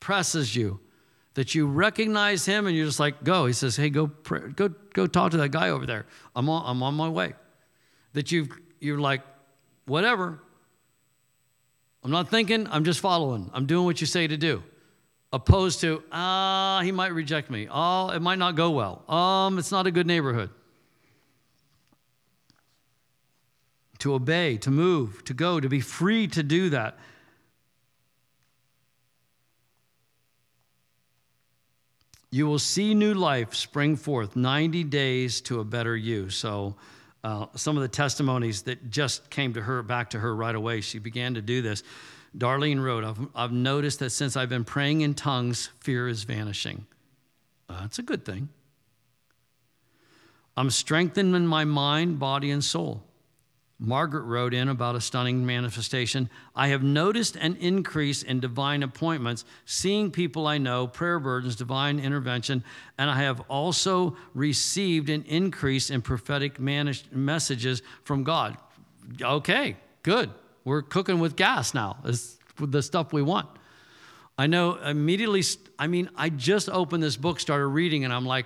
[0.00, 0.80] presses you,
[1.34, 3.46] that you recognize him and you're just like, go.
[3.46, 6.06] He says, hey, go, pray, go, go talk to that guy over there.
[6.34, 7.34] I'm on, I'm on my way.
[8.14, 8.48] That you
[8.80, 9.22] you're like,
[9.86, 10.40] whatever.
[12.02, 13.50] I'm not thinking, I'm just following.
[13.52, 14.64] I'm doing what you say to do.
[15.32, 17.68] Opposed to, ah, he might reject me.
[17.70, 19.08] Oh, it might not go well.
[19.08, 20.50] Um, it's not a good neighborhood.
[24.00, 26.98] To obey, to move, to go, to be free to do that.
[32.30, 36.30] You will see new life spring forth, 90 days to a better you.
[36.30, 36.76] So,
[37.22, 40.80] uh, some of the testimonies that just came to her, back to her right away,
[40.80, 41.82] she began to do this.
[42.36, 46.86] Darlene wrote, I've, I've noticed that since I've been praying in tongues, fear is vanishing.
[47.68, 48.48] Uh, that's a good thing.
[50.56, 53.02] I'm strengthening my mind, body, and soul.
[53.82, 56.28] Margaret wrote in about a stunning manifestation.
[56.54, 61.98] I have noticed an increase in divine appointments, seeing people I know, prayer burdens, divine
[61.98, 62.62] intervention,
[62.98, 68.58] and I have also received an increase in prophetic messages from God.
[69.20, 70.30] Okay, good.
[70.64, 71.96] We're cooking with gas now.
[72.04, 73.48] It's the stuff we want.
[74.36, 75.42] I know immediately,
[75.78, 78.44] I mean, I just opened this book, started reading, and I'm like,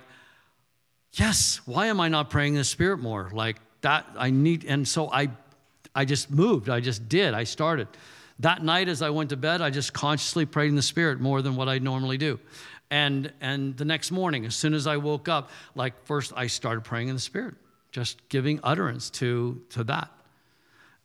[1.11, 3.29] yes, why am I not praying the Spirit more?
[3.33, 5.29] Like, that I need, and so I,
[5.93, 6.69] I just moved.
[6.69, 7.35] I just did.
[7.35, 7.87] I started.
[8.39, 11.43] That night, as I went to bed, I just consciously prayed in the Spirit more
[11.43, 12.39] than what I normally do.
[12.89, 16.83] And, and the next morning, as soon as I woke up, like first I started
[16.83, 17.53] praying in the Spirit,
[17.91, 20.09] just giving utterance to, to that.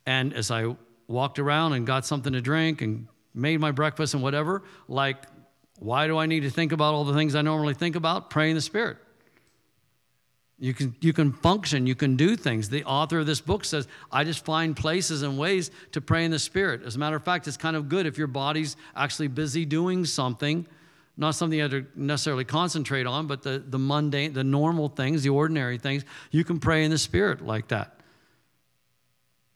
[0.07, 0.75] And as I
[1.07, 5.17] walked around and got something to drink and made my breakfast and whatever, like,
[5.77, 8.31] why do I need to think about all the things I normally think about?
[8.31, 8.97] Pray in the Spirit.
[10.61, 12.69] You can, you can function, you can do things.
[12.69, 16.29] The author of this book says, I just find places and ways to pray in
[16.29, 16.83] the Spirit.
[16.83, 20.05] As a matter of fact, it's kind of good if your body's actually busy doing
[20.05, 20.67] something,
[21.17, 25.23] not something you have to necessarily concentrate on, but the, the mundane, the normal things,
[25.23, 27.99] the ordinary things, you can pray in the Spirit like that.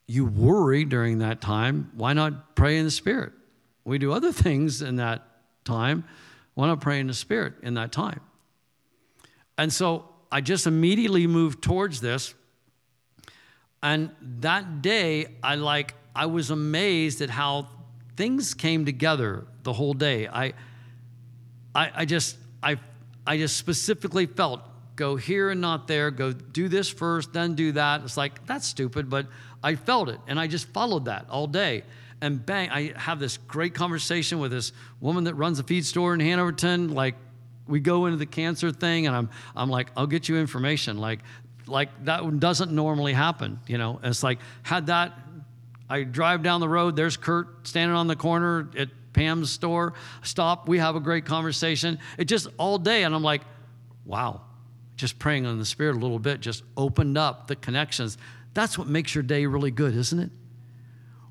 [0.07, 3.31] You worry during that time, why not pray in the Spirit?
[3.83, 5.21] We do other things in that
[5.65, 6.05] time.
[6.55, 8.21] Why not pray in the Spirit in that time?
[9.55, 12.33] And so I just immediately moved towards this.
[13.81, 14.09] And
[14.39, 17.67] that day, I like, I was amazed at how
[18.15, 20.27] things came together the whole day.
[20.27, 20.53] I,
[21.73, 22.79] I, I just, I,
[23.27, 24.61] I just specifically felt
[24.95, 28.01] go here and not there, go do this first, then do that.
[28.03, 29.27] It's like, that's stupid, but
[29.61, 31.83] I felt it and I just followed that all day.
[32.21, 36.13] And bang, I have this great conversation with this woman that runs a feed store
[36.13, 36.93] in Hanoverton.
[36.93, 37.15] Like,
[37.67, 40.97] we go into the cancer thing, and I'm, I'm like, I'll get you information.
[40.97, 41.19] Like,
[41.67, 43.99] like that doesn't normally happen, you know.
[44.03, 45.13] it's like, had that,
[45.89, 49.93] I drive down the road, there's Kurt standing on the corner at Pam's store.
[50.23, 51.99] Stop, we have a great conversation.
[52.17, 53.41] It just all day, and I'm like,
[54.05, 54.41] wow,
[54.95, 58.17] just praying on the Spirit a little bit just opened up the connections.
[58.53, 60.29] That's what makes your day really good, isn't it?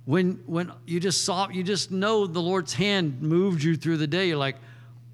[0.04, 4.06] When when you just saw, you just know the Lord's hand moved you through the
[4.06, 4.28] day.
[4.28, 4.56] You're like,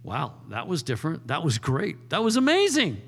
[0.03, 1.29] wow, that was different.
[1.29, 2.11] That was great.
[2.11, 3.01] That was amazing.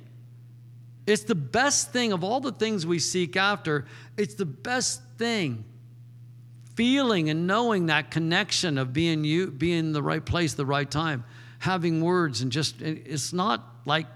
[1.06, 3.86] It's the best thing of all the things we seek after.
[4.16, 5.64] It's the best thing.
[6.76, 10.90] Feeling and knowing that connection of being you, being in the right place, the right
[10.90, 11.24] time,
[11.58, 14.06] having words, and just, it's not like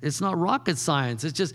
[0.00, 1.24] it's not rocket science.
[1.24, 1.54] It's just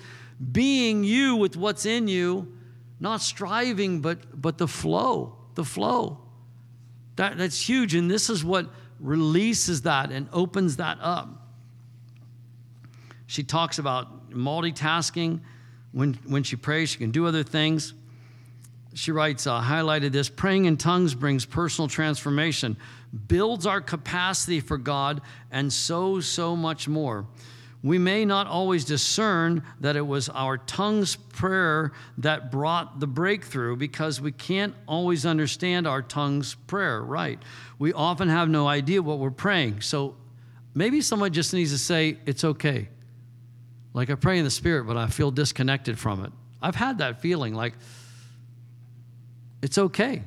[0.51, 2.51] being you with what's in you,
[2.99, 6.19] not striving, but, but the flow, the flow.
[7.15, 7.95] That, that's huge.
[7.95, 8.69] And this is what
[9.03, 11.29] releases that and opens that up.
[13.27, 15.41] She talks about multitasking.
[15.91, 17.93] When, when she prays, she can do other things.
[18.95, 22.77] She writes, uh, highlighted this praying in tongues brings personal transformation,
[23.27, 27.25] builds our capacity for God, and so, so much more
[27.83, 33.75] we may not always discern that it was our tongue's prayer that brought the breakthrough
[33.75, 37.39] because we can't always understand our tongue's prayer right.
[37.77, 39.81] We often have no idea what we're praying.
[39.81, 40.15] So
[40.73, 42.87] maybe someone just needs to say, It's okay.
[43.93, 46.31] Like I pray in the spirit, but I feel disconnected from it.
[46.61, 47.73] I've had that feeling like,
[49.61, 50.23] It's okay.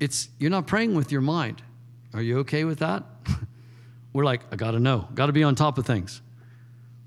[0.00, 1.62] It's, you're not praying with your mind.
[2.14, 3.04] Are you okay with that?
[4.12, 6.20] We're like, I got to know, got to be on top of things.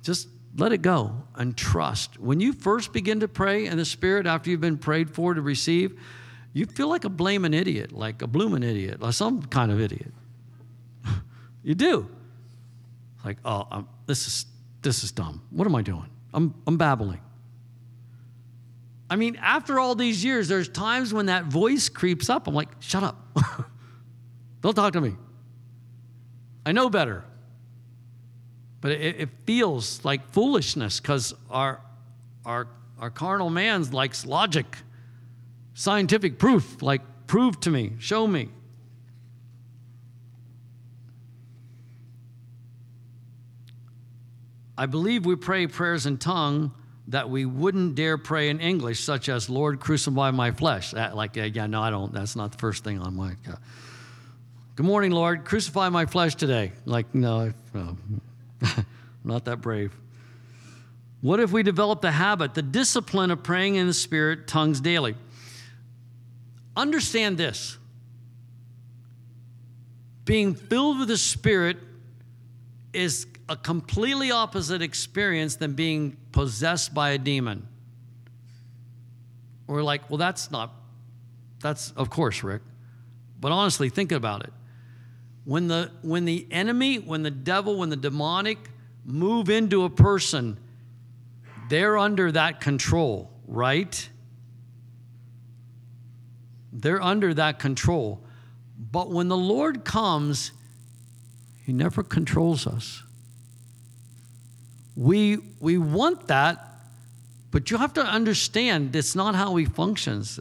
[0.02, 2.20] Just let it go and trust.
[2.20, 5.42] When you first begin to pray in the Spirit after you've been prayed for to
[5.42, 6.00] receive,
[6.54, 10.12] you feel like a blaming idiot, like a blooming idiot, like some kind of idiot.
[11.64, 12.10] you do.
[13.24, 14.46] Like, oh, I'm, this is
[14.82, 15.42] this is dumb.
[15.50, 16.10] What am I doing?
[16.34, 17.20] I'm I'm babbling.
[19.10, 22.48] I mean, after all these years, there's times when that voice creeps up.
[22.48, 23.18] I'm like, shut up.
[24.62, 25.16] Don't talk to me.
[26.66, 27.24] I know better.
[28.82, 31.82] But it, it feels like foolishness because our,
[32.46, 32.68] our,
[33.00, 34.78] our carnal man likes logic,
[35.74, 38.50] scientific proof, like, prove to me, show me.
[44.78, 46.74] I believe we pray prayers in tongue
[47.08, 50.92] that we wouldn't dare pray in English, such as, Lord, crucify my flesh.
[50.92, 52.12] That, like, yeah, no, I don't.
[52.12, 53.34] That's not the first thing on my.
[53.48, 53.56] Uh,
[54.76, 55.46] Good morning, Lord.
[55.46, 56.74] Crucify my flesh today.
[56.84, 58.22] Like, no, I'm
[59.24, 59.96] not that brave.
[61.22, 65.16] What if we develop the habit, the discipline of praying in the Spirit, tongues daily?
[66.76, 67.78] Understand this
[70.26, 71.78] being filled with the Spirit
[72.92, 77.66] is a completely opposite experience than being possessed by a demon.
[79.68, 80.74] We're like, well, that's not,
[81.62, 82.62] that's, of course, Rick.
[83.40, 84.52] But honestly, think about it.
[85.46, 88.58] When the, when the enemy, when the devil, when the demonic
[89.06, 90.58] move into a person,
[91.70, 94.10] they're under that control, right?
[96.74, 98.24] They're under that control.
[98.92, 100.52] But when the Lord comes,
[101.64, 103.04] He never controls us.
[104.96, 106.70] We, we want that,
[107.52, 110.40] but you have to understand it's not how He functions.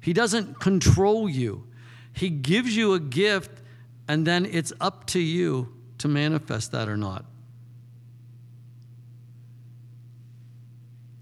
[0.00, 1.66] He doesn't control you,
[2.12, 3.62] He gives you a gift
[4.08, 7.24] and then it's up to you to manifest that or not.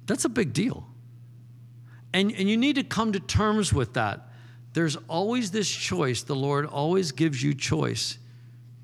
[0.06, 0.86] That's a big deal.
[2.12, 4.28] And, and you need to come to terms with that.
[4.72, 6.22] There's always this choice.
[6.22, 8.18] The Lord always gives you choice.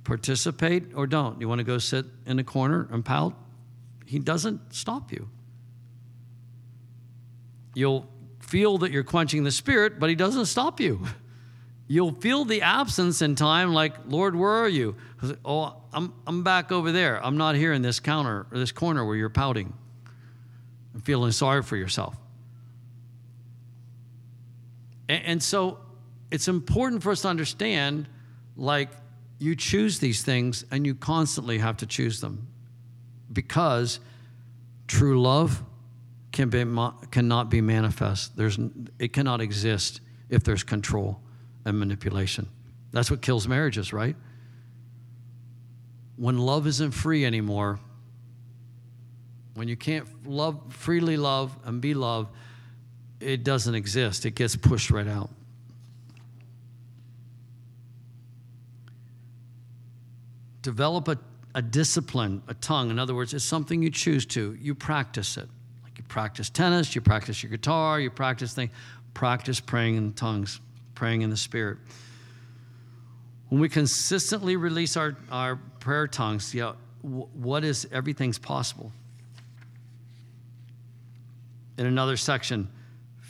[0.05, 1.41] Participate or don't.
[1.41, 3.35] You want to go sit in a corner and pout?
[4.07, 5.29] He doesn't stop you.
[7.75, 8.09] You'll
[8.41, 11.07] feel that you're quenching the spirit, but He doesn't stop you.
[11.93, 14.95] You'll feel the absence in time, like, Lord, where are you?
[15.45, 17.19] Oh, I'm, I'm back over there.
[17.21, 19.73] I'm not here in this counter or this corner where you're pouting
[20.95, 22.17] and feeling sorry for yourself.
[25.09, 25.81] And, and so
[26.31, 28.07] it's important for us to understand,
[28.57, 28.91] like,
[29.41, 32.47] you choose these things and you constantly have to choose them
[33.33, 33.99] because
[34.87, 35.65] true love
[36.31, 36.65] can be,
[37.11, 38.37] cannot be manifest.
[38.37, 38.61] There's,
[39.01, 41.21] it cannot exist if there's control
[41.65, 42.49] and manipulation.
[42.93, 44.17] That's what kills marriages, right?
[46.17, 47.79] When love isn't free anymore,
[49.55, 52.35] when you can't love freely love and be loved,
[53.21, 54.25] it doesn't exist.
[54.25, 55.31] It gets pushed right out.
[60.63, 61.19] Develop a,
[61.55, 62.91] a discipline, a tongue.
[62.91, 64.57] In other words, it's something you choose to.
[64.61, 65.49] You practice it.
[65.83, 68.71] Like you practice tennis, you practice your guitar, you practice things.
[69.15, 70.61] Practice praying in tongues,
[71.01, 71.79] praying in the Spirit.
[73.49, 78.93] When we consistently release our, our prayer tongues, yeah, what is everything's possible.
[81.79, 82.69] In another section,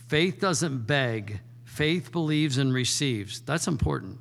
[0.08, 3.40] faith doesn't beg, faith believes and receives.
[3.42, 4.18] That's important.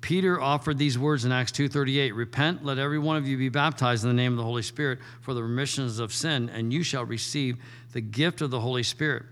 [0.00, 4.04] Peter offered these words in Acts 2:38, "Repent, let every one of you be baptized
[4.04, 7.04] in the name of the Holy Spirit for the remissions of sin, and you shall
[7.04, 7.56] receive
[7.90, 9.26] the gift of the Holy Spirit."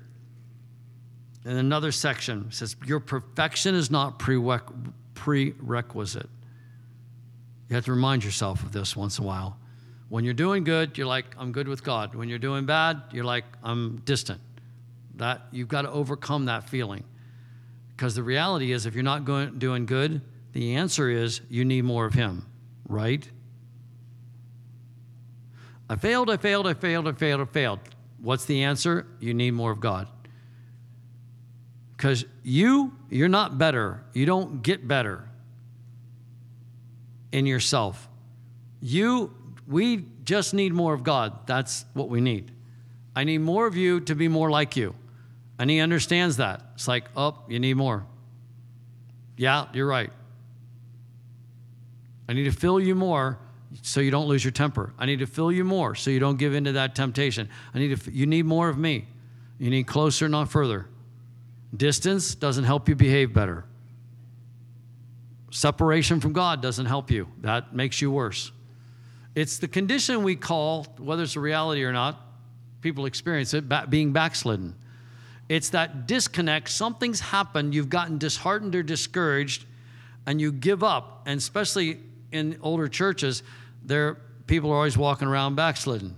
[1.45, 6.28] In another section, says, Your perfection is not prerequisite.
[7.68, 9.59] You have to remind yourself of this once in a while.
[10.09, 12.14] When you're doing good, you're like, I'm good with God.
[12.14, 14.41] When you're doing bad, you're like, I'm distant.
[15.16, 17.05] That you've got to overcome that feeling.
[17.91, 20.22] Because the reality is, if you're not going, doing good,
[20.53, 22.47] the answer is you need more of Him,
[22.89, 23.28] right?
[25.91, 27.80] I failed, I failed, I failed, I failed, I failed.
[28.20, 29.07] What's the answer?
[29.20, 30.09] You need more of God.
[31.99, 34.05] Because you, you're not better.
[34.14, 35.28] You don't get better
[37.32, 38.09] in yourself.
[38.80, 39.34] You,
[39.66, 41.49] we just need more of God.
[41.49, 42.53] That's what we need.
[43.16, 44.94] I need more of you to be more like you.
[45.59, 46.62] And he understands that.
[46.74, 48.07] It's like, oh, you need more.
[49.36, 50.12] Yeah, you're right.
[52.28, 53.40] I need to fill you more
[53.82, 54.94] so you don't lose your temper.
[55.01, 57.49] I need to fill you more so you don't give into that temptation.
[57.74, 59.09] I need to, you need more of me.
[59.59, 60.86] You need closer, not further.
[61.76, 63.64] Distance doesn't help you behave better.
[65.50, 68.52] Separation from God doesn't help you, that makes you worse.
[69.34, 72.20] It's the condition we call, whether it's a reality or not,
[72.80, 74.74] people experience it, being backslidden.
[75.48, 76.68] It's that disconnect.
[76.68, 79.64] Something's happened, you've gotten disheartened or discouraged,
[80.26, 81.22] and you give up.
[81.26, 82.00] And especially
[82.32, 83.42] in older churches,
[83.84, 86.14] there people are always walking around backslidden.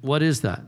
[0.00, 0.60] What is that?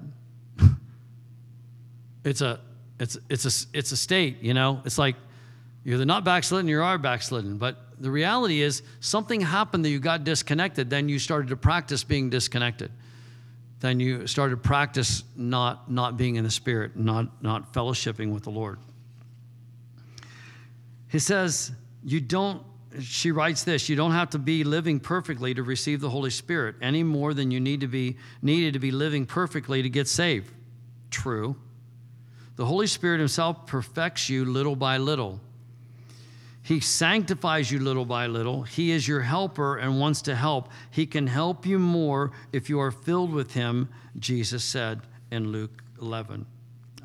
[2.24, 2.60] It's a
[2.98, 4.82] it's it's a it's a state, you know.
[4.84, 5.16] It's like
[5.84, 7.56] you're not backslidden, you are backslidden.
[7.56, 12.04] But the reality is something happened that you got disconnected, then you started to practice
[12.04, 12.90] being disconnected.
[13.80, 18.44] Then you started to practice not not being in the spirit, not not fellowshipping with
[18.44, 18.78] the Lord.
[21.08, 21.72] He says,
[22.04, 22.62] you don't
[23.00, 26.74] she writes this you don't have to be living perfectly to receive the holy spirit
[26.82, 30.52] any more than you need to be needed to be living perfectly to get saved
[31.10, 31.54] true
[32.61, 35.40] the Holy Spirit Himself perfects you little by little.
[36.62, 38.64] He sanctifies you little by little.
[38.64, 40.68] He is your helper and wants to help.
[40.90, 43.88] He can help you more if you are filled with Him,
[44.18, 45.00] Jesus said
[45.30, 46.44] in Luke 11,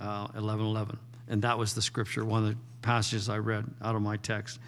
[0.01, 0.99] uh, 11, 11.
[1.29, 4.59] And that was the scripture, one of the passages I read out of my text.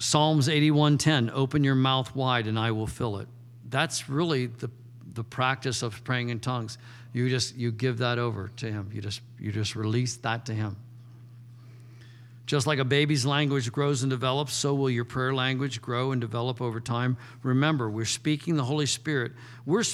[0.00, 3.28] Psalms 81:10, open your mouth wide and I will fill it.
[3.70, 4.72] That's really the,
[5.14, 6.78] the practice of praying in tongues
[7.14, 8.90] you just you give that over to him.
[8.92, 10.76] You just you just release that to him.
[12.44, 16.20] Just like a baby's language grows and develops so will your prayer language grow and
[16.20, 17.16] develop over time.
[17.42, 19.32] Remember we're speaking the holy spirit.
[19.64, 19.84] We're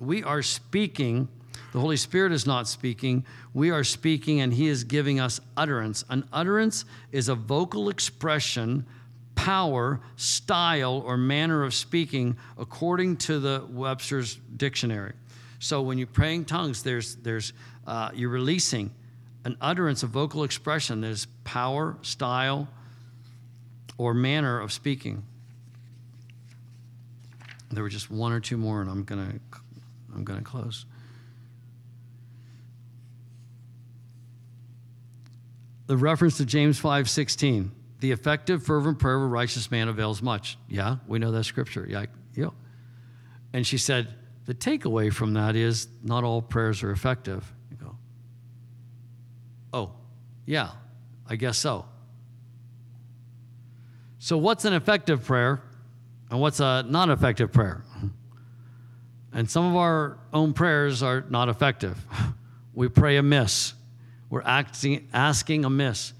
[0.00, 1.28] we are speaking
[1.72, 3.26] the holy spirit is not speaking.
[3.52, 6.04] We are speaking and he is giving us utterance.
[6.08, 8.86] An utterance is a vocal expression
[9.44, 15.12] power style or manner of speaking according to the webster's dictionary
[15.64, 17.54] so when you're praying tongues, there's, there's,
[17.86, 18.90] uh, you're releasing
[19.46, 21.00] an utterance, a vocal expression.
[21.00, 22.68] There's power, style,
[23.96, 25.22] or manner of speaking.
[27.70, 29.32] There were just one or two more, and I'm gonna,
[30.14, 30.84] I'm gonna close.
[35.86, 37.70] The reference to James 5 16.
[38.04, 40.58] The effective, fervent prayer of a righteous man avails much.
[40.68, 41.86] Yeah, we know that scripture.
[41.88, 42.50] Yeah, yeah.
[43.54, 44.08] And she said,
[44.44, 47.50] the takeaway from that is not all prayers are effective.
[47.70, 47.96] You go,
[49.72, 49.92] oh,
[50.44, 50.72] yeah,
[51.26, 51.86] I guess so.
[54.18, 55.62] So, what's an effective prayer
[56.30, 57.86] and what's a non effective prayer?
[59.32, 62.04] And some of our own prayers are not effective.
[62.74, 63.72] We pray amiss,
[64.28, 66.12] we're acting, asking amiss.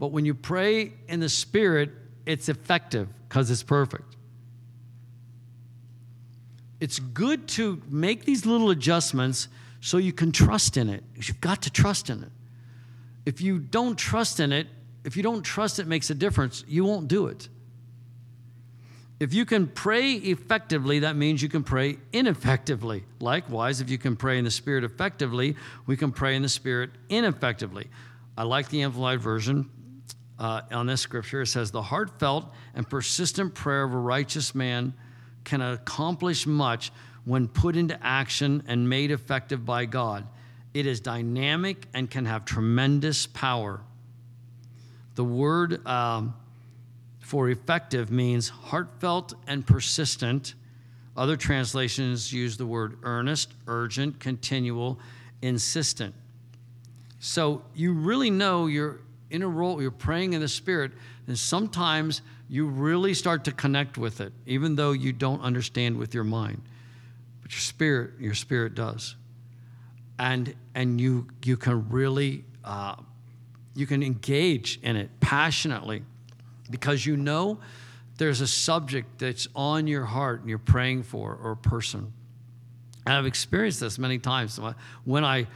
[0.00, 1.90] But when you pray in the Spirit,
[2.24, 4.16] it's effective because it's perfect.
[6.80, 9.48] It's good to make these little adjustments
[9.82, 11.04] so you can trust in it.
[11.14, 12.30] You've got to trust in it.
[13.26, 14.68] If you don't trust in it,
[15.04, 17.50] if you don't trust it makes a difference, you won't do it.
[19.18, 23.04] If you can pray effectively, that means you can pray ineffectively.
[23.20, 26.90] Likewise, if you can pray in the Spirit effectively, we can pray in the Spirit
[27.10, 27.88] ineffectively.
[28.38, 29.68] I like the Amplified Version
[30.40, 31.42] uh, on this scripture.
[31.42, 34.94] It says, The heartfelt and persistent prayer of a righteous man
[35.44, 36.90] can accomplish much
[37.24, 40.26] when put into action and made effective by God.
[40.72, 43.80] It is dynamic and can have tremendous power.
[45.14, 46.34] The word um,
[47.20, 50.54] for effective means heartfelt and persistent.
[51.16, 54.98] Other translations use the word earnest, urgent, continual,
[55.42, 56.14] insistent.
[57.18, 59.00] So you really know you're
[59.30, 60.92] in a role, you're praying in the Spirit,
[61.26, 66.14] and sometimes you really start to connect with it, even though you don't understand with
[66.14, 66.60] your mind.
[67.42, 69.14] But your spirit, your spirit does.
[70.18, 72.96] And and you you can really uh,
[73.74, 76.02] you can engage in it passionately
[76.68, 77.60] because you know
[78.18, 82.12] there's a subject that's on your heart and you're praying for or a person.
[83.06, 84.60] And I've experienced this many times.
[85.04, 85.46] When I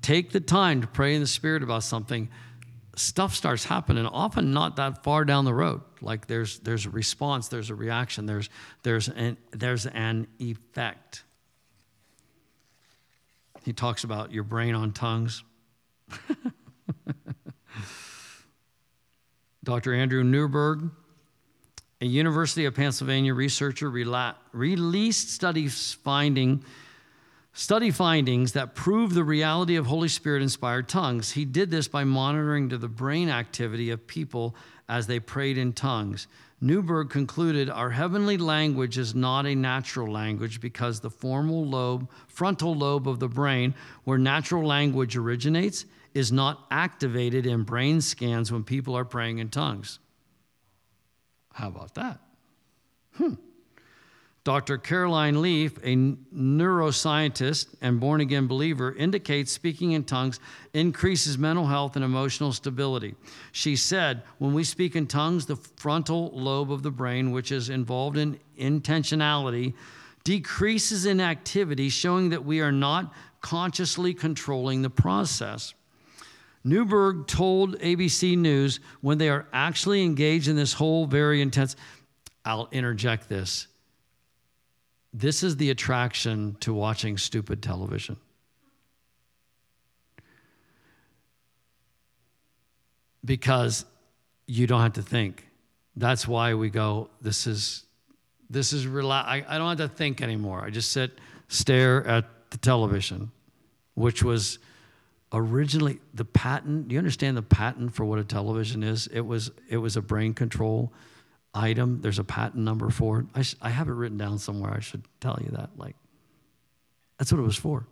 [0.00, 2.28] take the time to pray in the Spirit about something,
[2.96, 5.82] stuff starts happening, often not that far down the road.
[6.00, 8.48] Like there's, there's a response, there's a reaction, there's,
[8.82, 11.24] there's, an, there's an effect.
[13.64, 15.42] He talks about your brain on tongues.
[19.64, 19.94] Dr.
[19.94, 20.90] Andrew Newberg,
[22.02, 26.62] a University of Pennsylvania researcher, released studies finding
[27.54, 31.32] study findings that prove the reality of Holy Spirit inspired tongues.
[31.32, 34.54] He did this by monitoring the brain activity of people
[34.88, 36.26] as they prayed in tongues.
[36.60, 42.74] Newberg concluded our heavenly language is not a natural language because the formal lobe, frontal
[42.74, 43.74] lobe of the brain,
[44.04, 49.48] where natural language originates, is not activated in brain scans when people are praying in
[49.48, 49.98] tongues.
[51.52, 52.18] How about that?
[53.14, 53.34] Hmm.
[54.44, 54.76] Dr.
[54.76, 60.38] Caroline Leaf, a neuroscientist and born again believer, indicates speaking in tongues
[60.74, 63.14] increases mental health and emotional stability.
[63.52, 67.70] She said, When we speak in tongues, the frontal lobe of the brain, which is
[67.70, 69.72] involved in intentionality,
[70.24, 75.72] decreases in activity, showing that we are not consciously controlling the process.
[76.64, 81.76] Newberg told ABC News when they are actually engaged in this whole very intense,
[82.44, 83.68] I'll interject this
[85.14, 88.16] this is the attraction to watching stupid television.
[93.24, 93.86] Because
[94.46, 95.48] you don't have to think.
[95.96, 97.84] That's why we go, this is
[98.50, 100.60] this is rela- I, I don't have to think anymore.
[100.60, 103.30] I just sit, stare at the television,
[103.94, 104.58] which was
[105.32, 106.88] originally the patent.
[106.88, 109.06] Do you understand the patent for what a television is?
[109.06, 110.92] It was it was a brain control
[111.54, 112.00] item.
[112.00, 113.26] There's a patent number for it.
[113.34, 114.72] I, sh- I have it written down somewhere.
[114.72, 115.70] I should tell you that.
[115.76, 115.96] Like,
[117.18, 117.86] that's what it was for.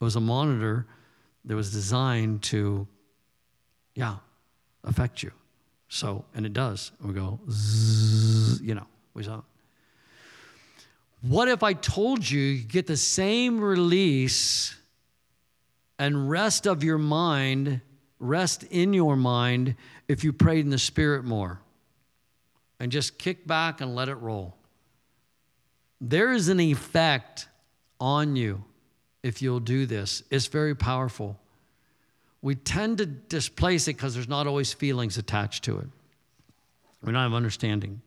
[0.00, 0.86] It was a monitor
[1.44, 2.86] that was designed to,
[3.94, 4.16] yeah,
[4.84, 5.32] affect you.
[5.88, 6.92] So, and it does.
[7.02, 9.42] We go, zzz, you know, we saw.
[11.22, 14.76] What if I told you you get the same release
[15.98, 17.80] and rest of your mind,
[18.20, 19.74] rest in your mind,
[20.06, 21.60] if you prayed in the Spirit more?
[22.80, 24.54] And just kick back and let it roll.
[26.00, 27.48] There is an effect
[28.00, 28.62] on you
[29.22, 30.22] if you'll do this.
[30.30, 31.38] It's very powerful.
[32.40, 35.88] We tend to displace it because there's not always feelings attached to it.
[37.02, 38.00] We don't have understanding.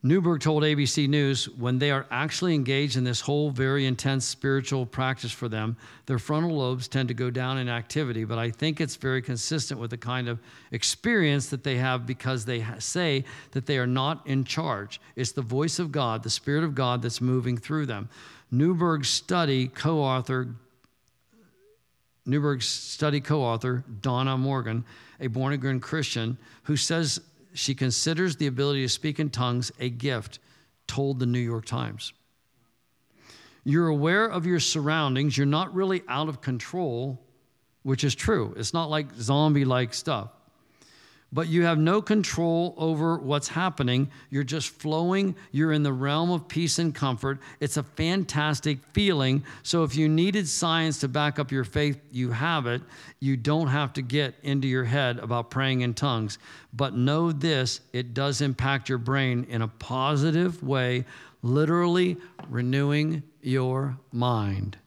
[0.00, 4.86] Newberg told ABC News when they are actually engaged in this whole very intense spiritual
[4.86, 5.76] practice for them,
[6.06, 8.24] their frontal lobes tend to go down in activity.
[8.24, 10.38] But I think it's very consistent with the kind of
[10.70, 15.00] experience that they have because they say that they are not in charge.
[15.16, 18.08] It's the voice of God, the Spirit of God that's moving through them.
[18.52, 20.46] Newberg's study co author,
[22.24, 24.84] Newberg's study co author, Donna Morgan,
[25.18, 27.20] a born again Christian, who says
[27.58, 30.38] she considers the ability to speak in tongues a gift,
[30.86, 32.12] told the New York Times.
[33.64, 37.20] You're aware of your surroundings, you're not really out of control,
[37.82, 38.54] which is true.
[38.56, 40.30] It's not like zombie like stuff.
[41.30, 44.10] But you have no control over what's happening.
[44.30, 45.36] You're just flowing.
[45.52, 47.38] You're in the realm of peace and comfort.
[47.60, 49.44] It's a fantastic feeling.
[49.62, 52.80] So, if you needed science to back up your faith, you have it.
[53.20, 56.38] You don't have to get into your head about praying in tongues.
[56.72, 61.04] But know this it does impact your brain in a positive way,
[61.42, 62.16] literally
[62.48, 64.78] renewing your mind.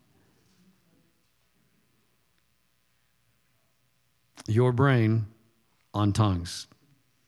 [4.47, 5.27] Your brain
[5.93, 6.67] on tongues.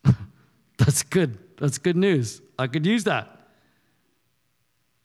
[0.78, 1.38] That's good.
[1.58, 2.42] That's good news.
[2.58, 3.30] I could use that.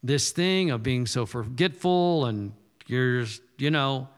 [0.02, 2.52] This thing of being so forgetful and
[2.86, 3.24] you're,
[3.58, 4.08] you know,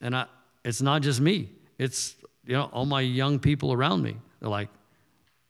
[0.00, 0.26] and I,
[0.64, 1.50] it's not just me.
[1.78, 4.16] It's, you know, all my young people around me.
[4.40, 4.68] They're like,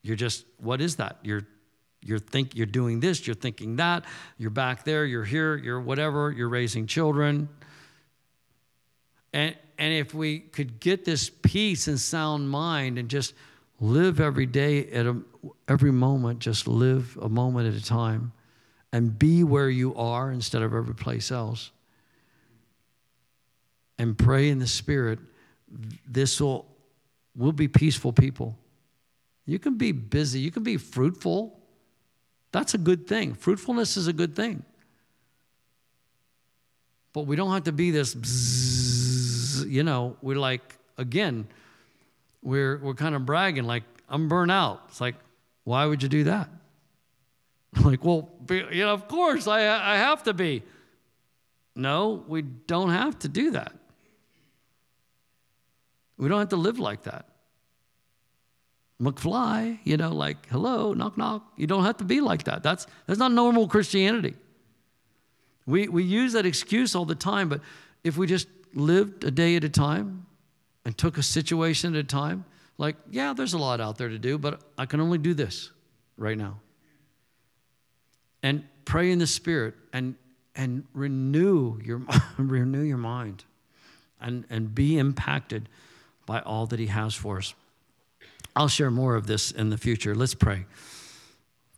[0.03, 1.19] you're just, what is that?
[1.23, 1.47] You're,
[2.03, 4.05] you're think you're doing this, you're thinking that,
[4.39, 7.49] you're back there, you're here, you're whatever, you're raising children.
[9.33, 13.35] And, and if we could get this peace and sound mind and just
[13.81, 15.21] live every day at a,
[15.69, 18.33] every moment, just live a moment at a time
[18.93, 21.71] and be where you are instead of every place else.
[23.99, 25.19] And pray in the Spirit,
[26.07, 26.67] this will,
[27.35, 28.57] we'll be peaceful people.
[29.45, 31.61] You can be busy, you can be fruitful.
[32.53, 33.35] That's a good thing.
[33.35, 34.65] Fruitfulness is a good thing.
[37.13, 39.06] But we don't have to be this, bzzz,
[39.65, 41.47] you know, we're like, again,
[42.43, 44.83] we're, we're kind of bragging, like, I'm burnt out.
[44.89, 45.17] It's like,
[45.65, 46.49] why would you do that?
[47.85, 50.63] like, well, you know, of course, I, I have to be.
[51.75, 53.73] No, we don't have to do that.
[56.17, 57.27] We don't have to live like that.
[59.01, 61.53] McFly, you know, like, hello, knock, knock.
[61.57, 62.63] You don't have to be like that.
[62.63, 64.35] That's, that's not normal Christianity.
[65.67, 67.61] We, we use that excuse all the time, but
[68.05, 70.27] if we just lived a day at a time,
[70.85, 72.45] and took a situation at a time,
[72.79, 75.71] like, yeah, there's a lot out there to do, but I can only do this
[76.17, 76.61] right now.
[78.43, 80.15] And pray in the Spirit and
[80.55, 82.03] and renew your
[82.39, 83.45] renew your mind
[84.21, 85.69] and, and be impacted
[86.25, 87.55] by all that he has for us.
[88.55, 90.15] I'll share more of this in the future.
[90.15, 90.65] Let's pray.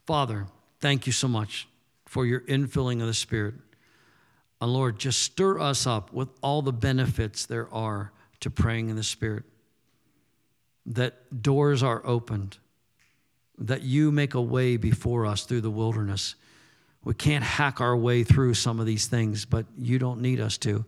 [0.07, 0.47] Father,
[0.81, 1.67] thank you so much
[2.07, 3.55] for your infilling of the Spirit.
[4.61, 8.97] And Lord, just stir us up with all the benefits there are to praying in
[8.97, 9.45] the Spirit,
[10.87, 12.59] that doors are opened,
[13.59, 16.35] that you make a way before us through the wilderness.
[17.05, 20.59] We can't hack our way through some of these things, but you don't need us
[20.59, 20.85] to.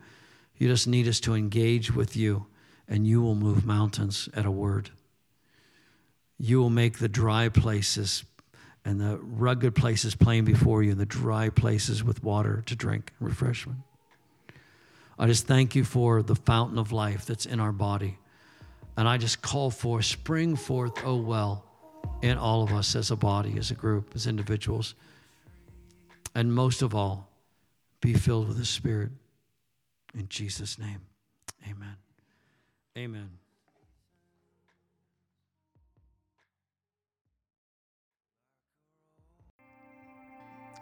[0.57, 2.47] You just need us to engage with you,
[2.89, 4.91] and you will move mountains at a word.
[6.39, 8.25] You will make the dry places
[8.85, 13.13] and the rugged places plain before you, and the dry places with water to drink,
[13.21, 13.81] refreshment.
[15.19, 18.19] I just thank you for the fountain of life that's in our body.
[18.97, 21.65] And I just call for, spring forth, oh well,
[22.23, 24.95] in all of us as a body, as a group, as individuals.
[26.35, 27.29] And most of all,
[28.01, 29.11] be filled with the Spirit.
[30.15, 31.03] In Jesus' name,
[31.69, 31.97] amen.
[32.97, 33.40] Amen.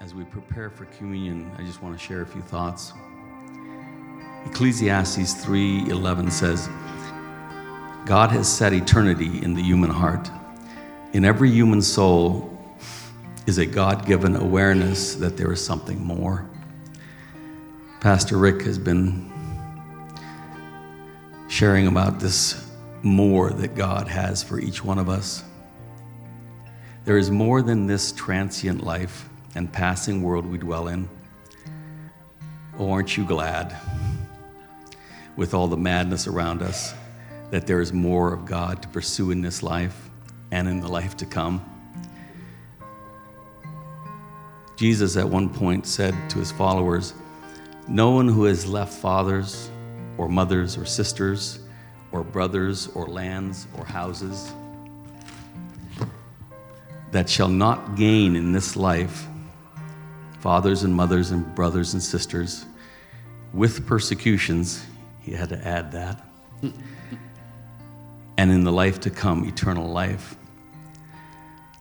[0.00, 2.92] As we prepare for communion, I just want to share a few thoughts.
[4.46, 6.68] Ecclesiastes 3:11 says,
[8.06, 10.30] God has set eternity in the human heart.
[11.14, 12.56] In every human soul
[13.46, 16.48] is a God-given awareness that there is something more.
[18.00, 19.28] Pastor Rick has been
[21.48, 22.70] sharing about this
[23.02, 25.42] more that God has for each one of us.
[27.04, 31.08] There is more than this transient life and passing world we dwell in.
[32.78, 33.76] Oh, aren't you glad?
[35.38, 36.92] with all the madness around us,
[37.52, 40.10] that there is more of God to pursue in this life
[40.50, 41.64] and in the life to come.
[44.76, 47.14] Jesus at one point said to his followers,
[47.86, 49.70] No one who has left fathers
[50.18, 51.60] or mothers or sisters
[52.10, 54.52] or brothers or lands or houses
[57.12, 59.28] that shall not gain in this life
[60.40, 62.66] fathers and mothers and brothers and sisters
[63.52, 64.84] with persecutions
[65.28, 66.24] he had to add that.
[68.38, 70.36] and in the life to come, eternal life.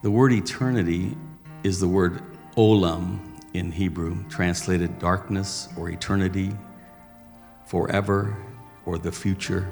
[0.01, 1.15] The word eternity
[1.63, 2.21] is the word
[2.57, 3.19] olam
[3.53, 6.51] in Hebrew, translated darkness or eternity,
[7.65, 8.35] forever
[8.85, 9.71] or the future.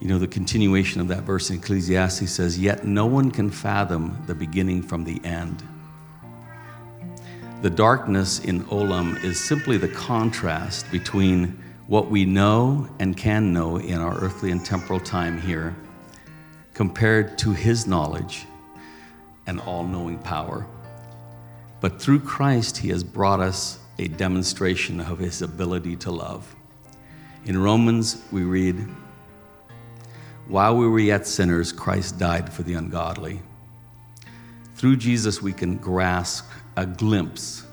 [0.00, 4.20] You know, the continuation of that verse in Ecclesiastes says, Yet no one can fathom
[4.26, 5.62] the beginning from the end.
[7.62, 13.76] The darkness in Olam is simply the contrast between what we know and can know
[13.76, 15.76] in our earthly and temporal time here
[16.74, 18.46] compared to his knowledge
[19.46, 20.66] and all knowing power.
[21.80, 26.56] But through Christ, he has brought us a demonstration of his ability to love.
[27.44, 28.88] In Romans, we read,
[30.48, 33.40] While we were yet sinners, Christ died for the ungodly.
[34.82, 36.44] Through Jesus, we can grasp
[36.76, 37.64] a glimpse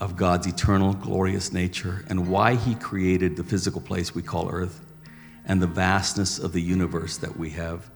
[0.00, 4.80] of God's eternal, glorious nature and why he created the physical place we call earth
[5.44, 7.90] and the vastness of the universe that we have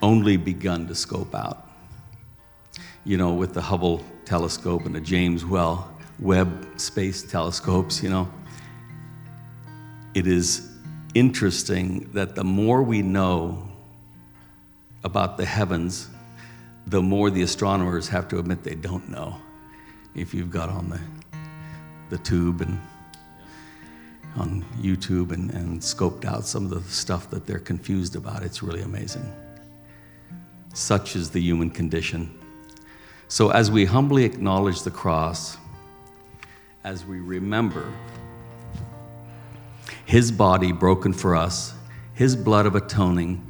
[0.00, 1.68] only begun to scope out.
[3.02, 8.30] You know, with the Hubble telescope and the James Well Webb space telescopes, you know,
[10.14, 10.70] it is
[11.14, 13.68] interesting that the more we know
[15.02, 16.10] about the heavens,
[16.90, 19.36] the more the astronomers have to admit they don't know.
[20.14, 21.00] If you've got on the,
[22.08, 22.80] the tube and
[24.36, 28.62] on YouTube and, and scoped out some of the stuff that they're confused about, it's
[28.62, 29.30] really amazing.
[30.72, 32.38] Such is the human condition.
[33.28, 35.58] So, as we humbly acknowledge the cross,
[36.84, 37.92] as we remember
[40.06, 41.74] his body broken for us,
[42.14, 43.44] his blood of atoning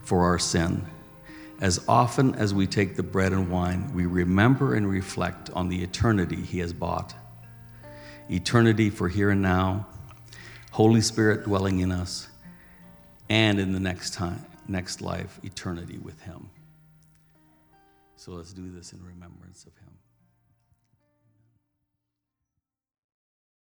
[0.00, 0.86] for our sin,
[1.60, 5.82] as often as we take the bread and wine, we remember and reflect on the
[5.82, 7.14] eternity he has bought.
[8.30, 9.86] Eternity for here and now,
[10.72, 12.28] Holy Spirit dwelling in us,
[13.28, 16.50] and in the next time, next life, eternity with him.
[18.16, 19.75] So let's do this in remembrance of.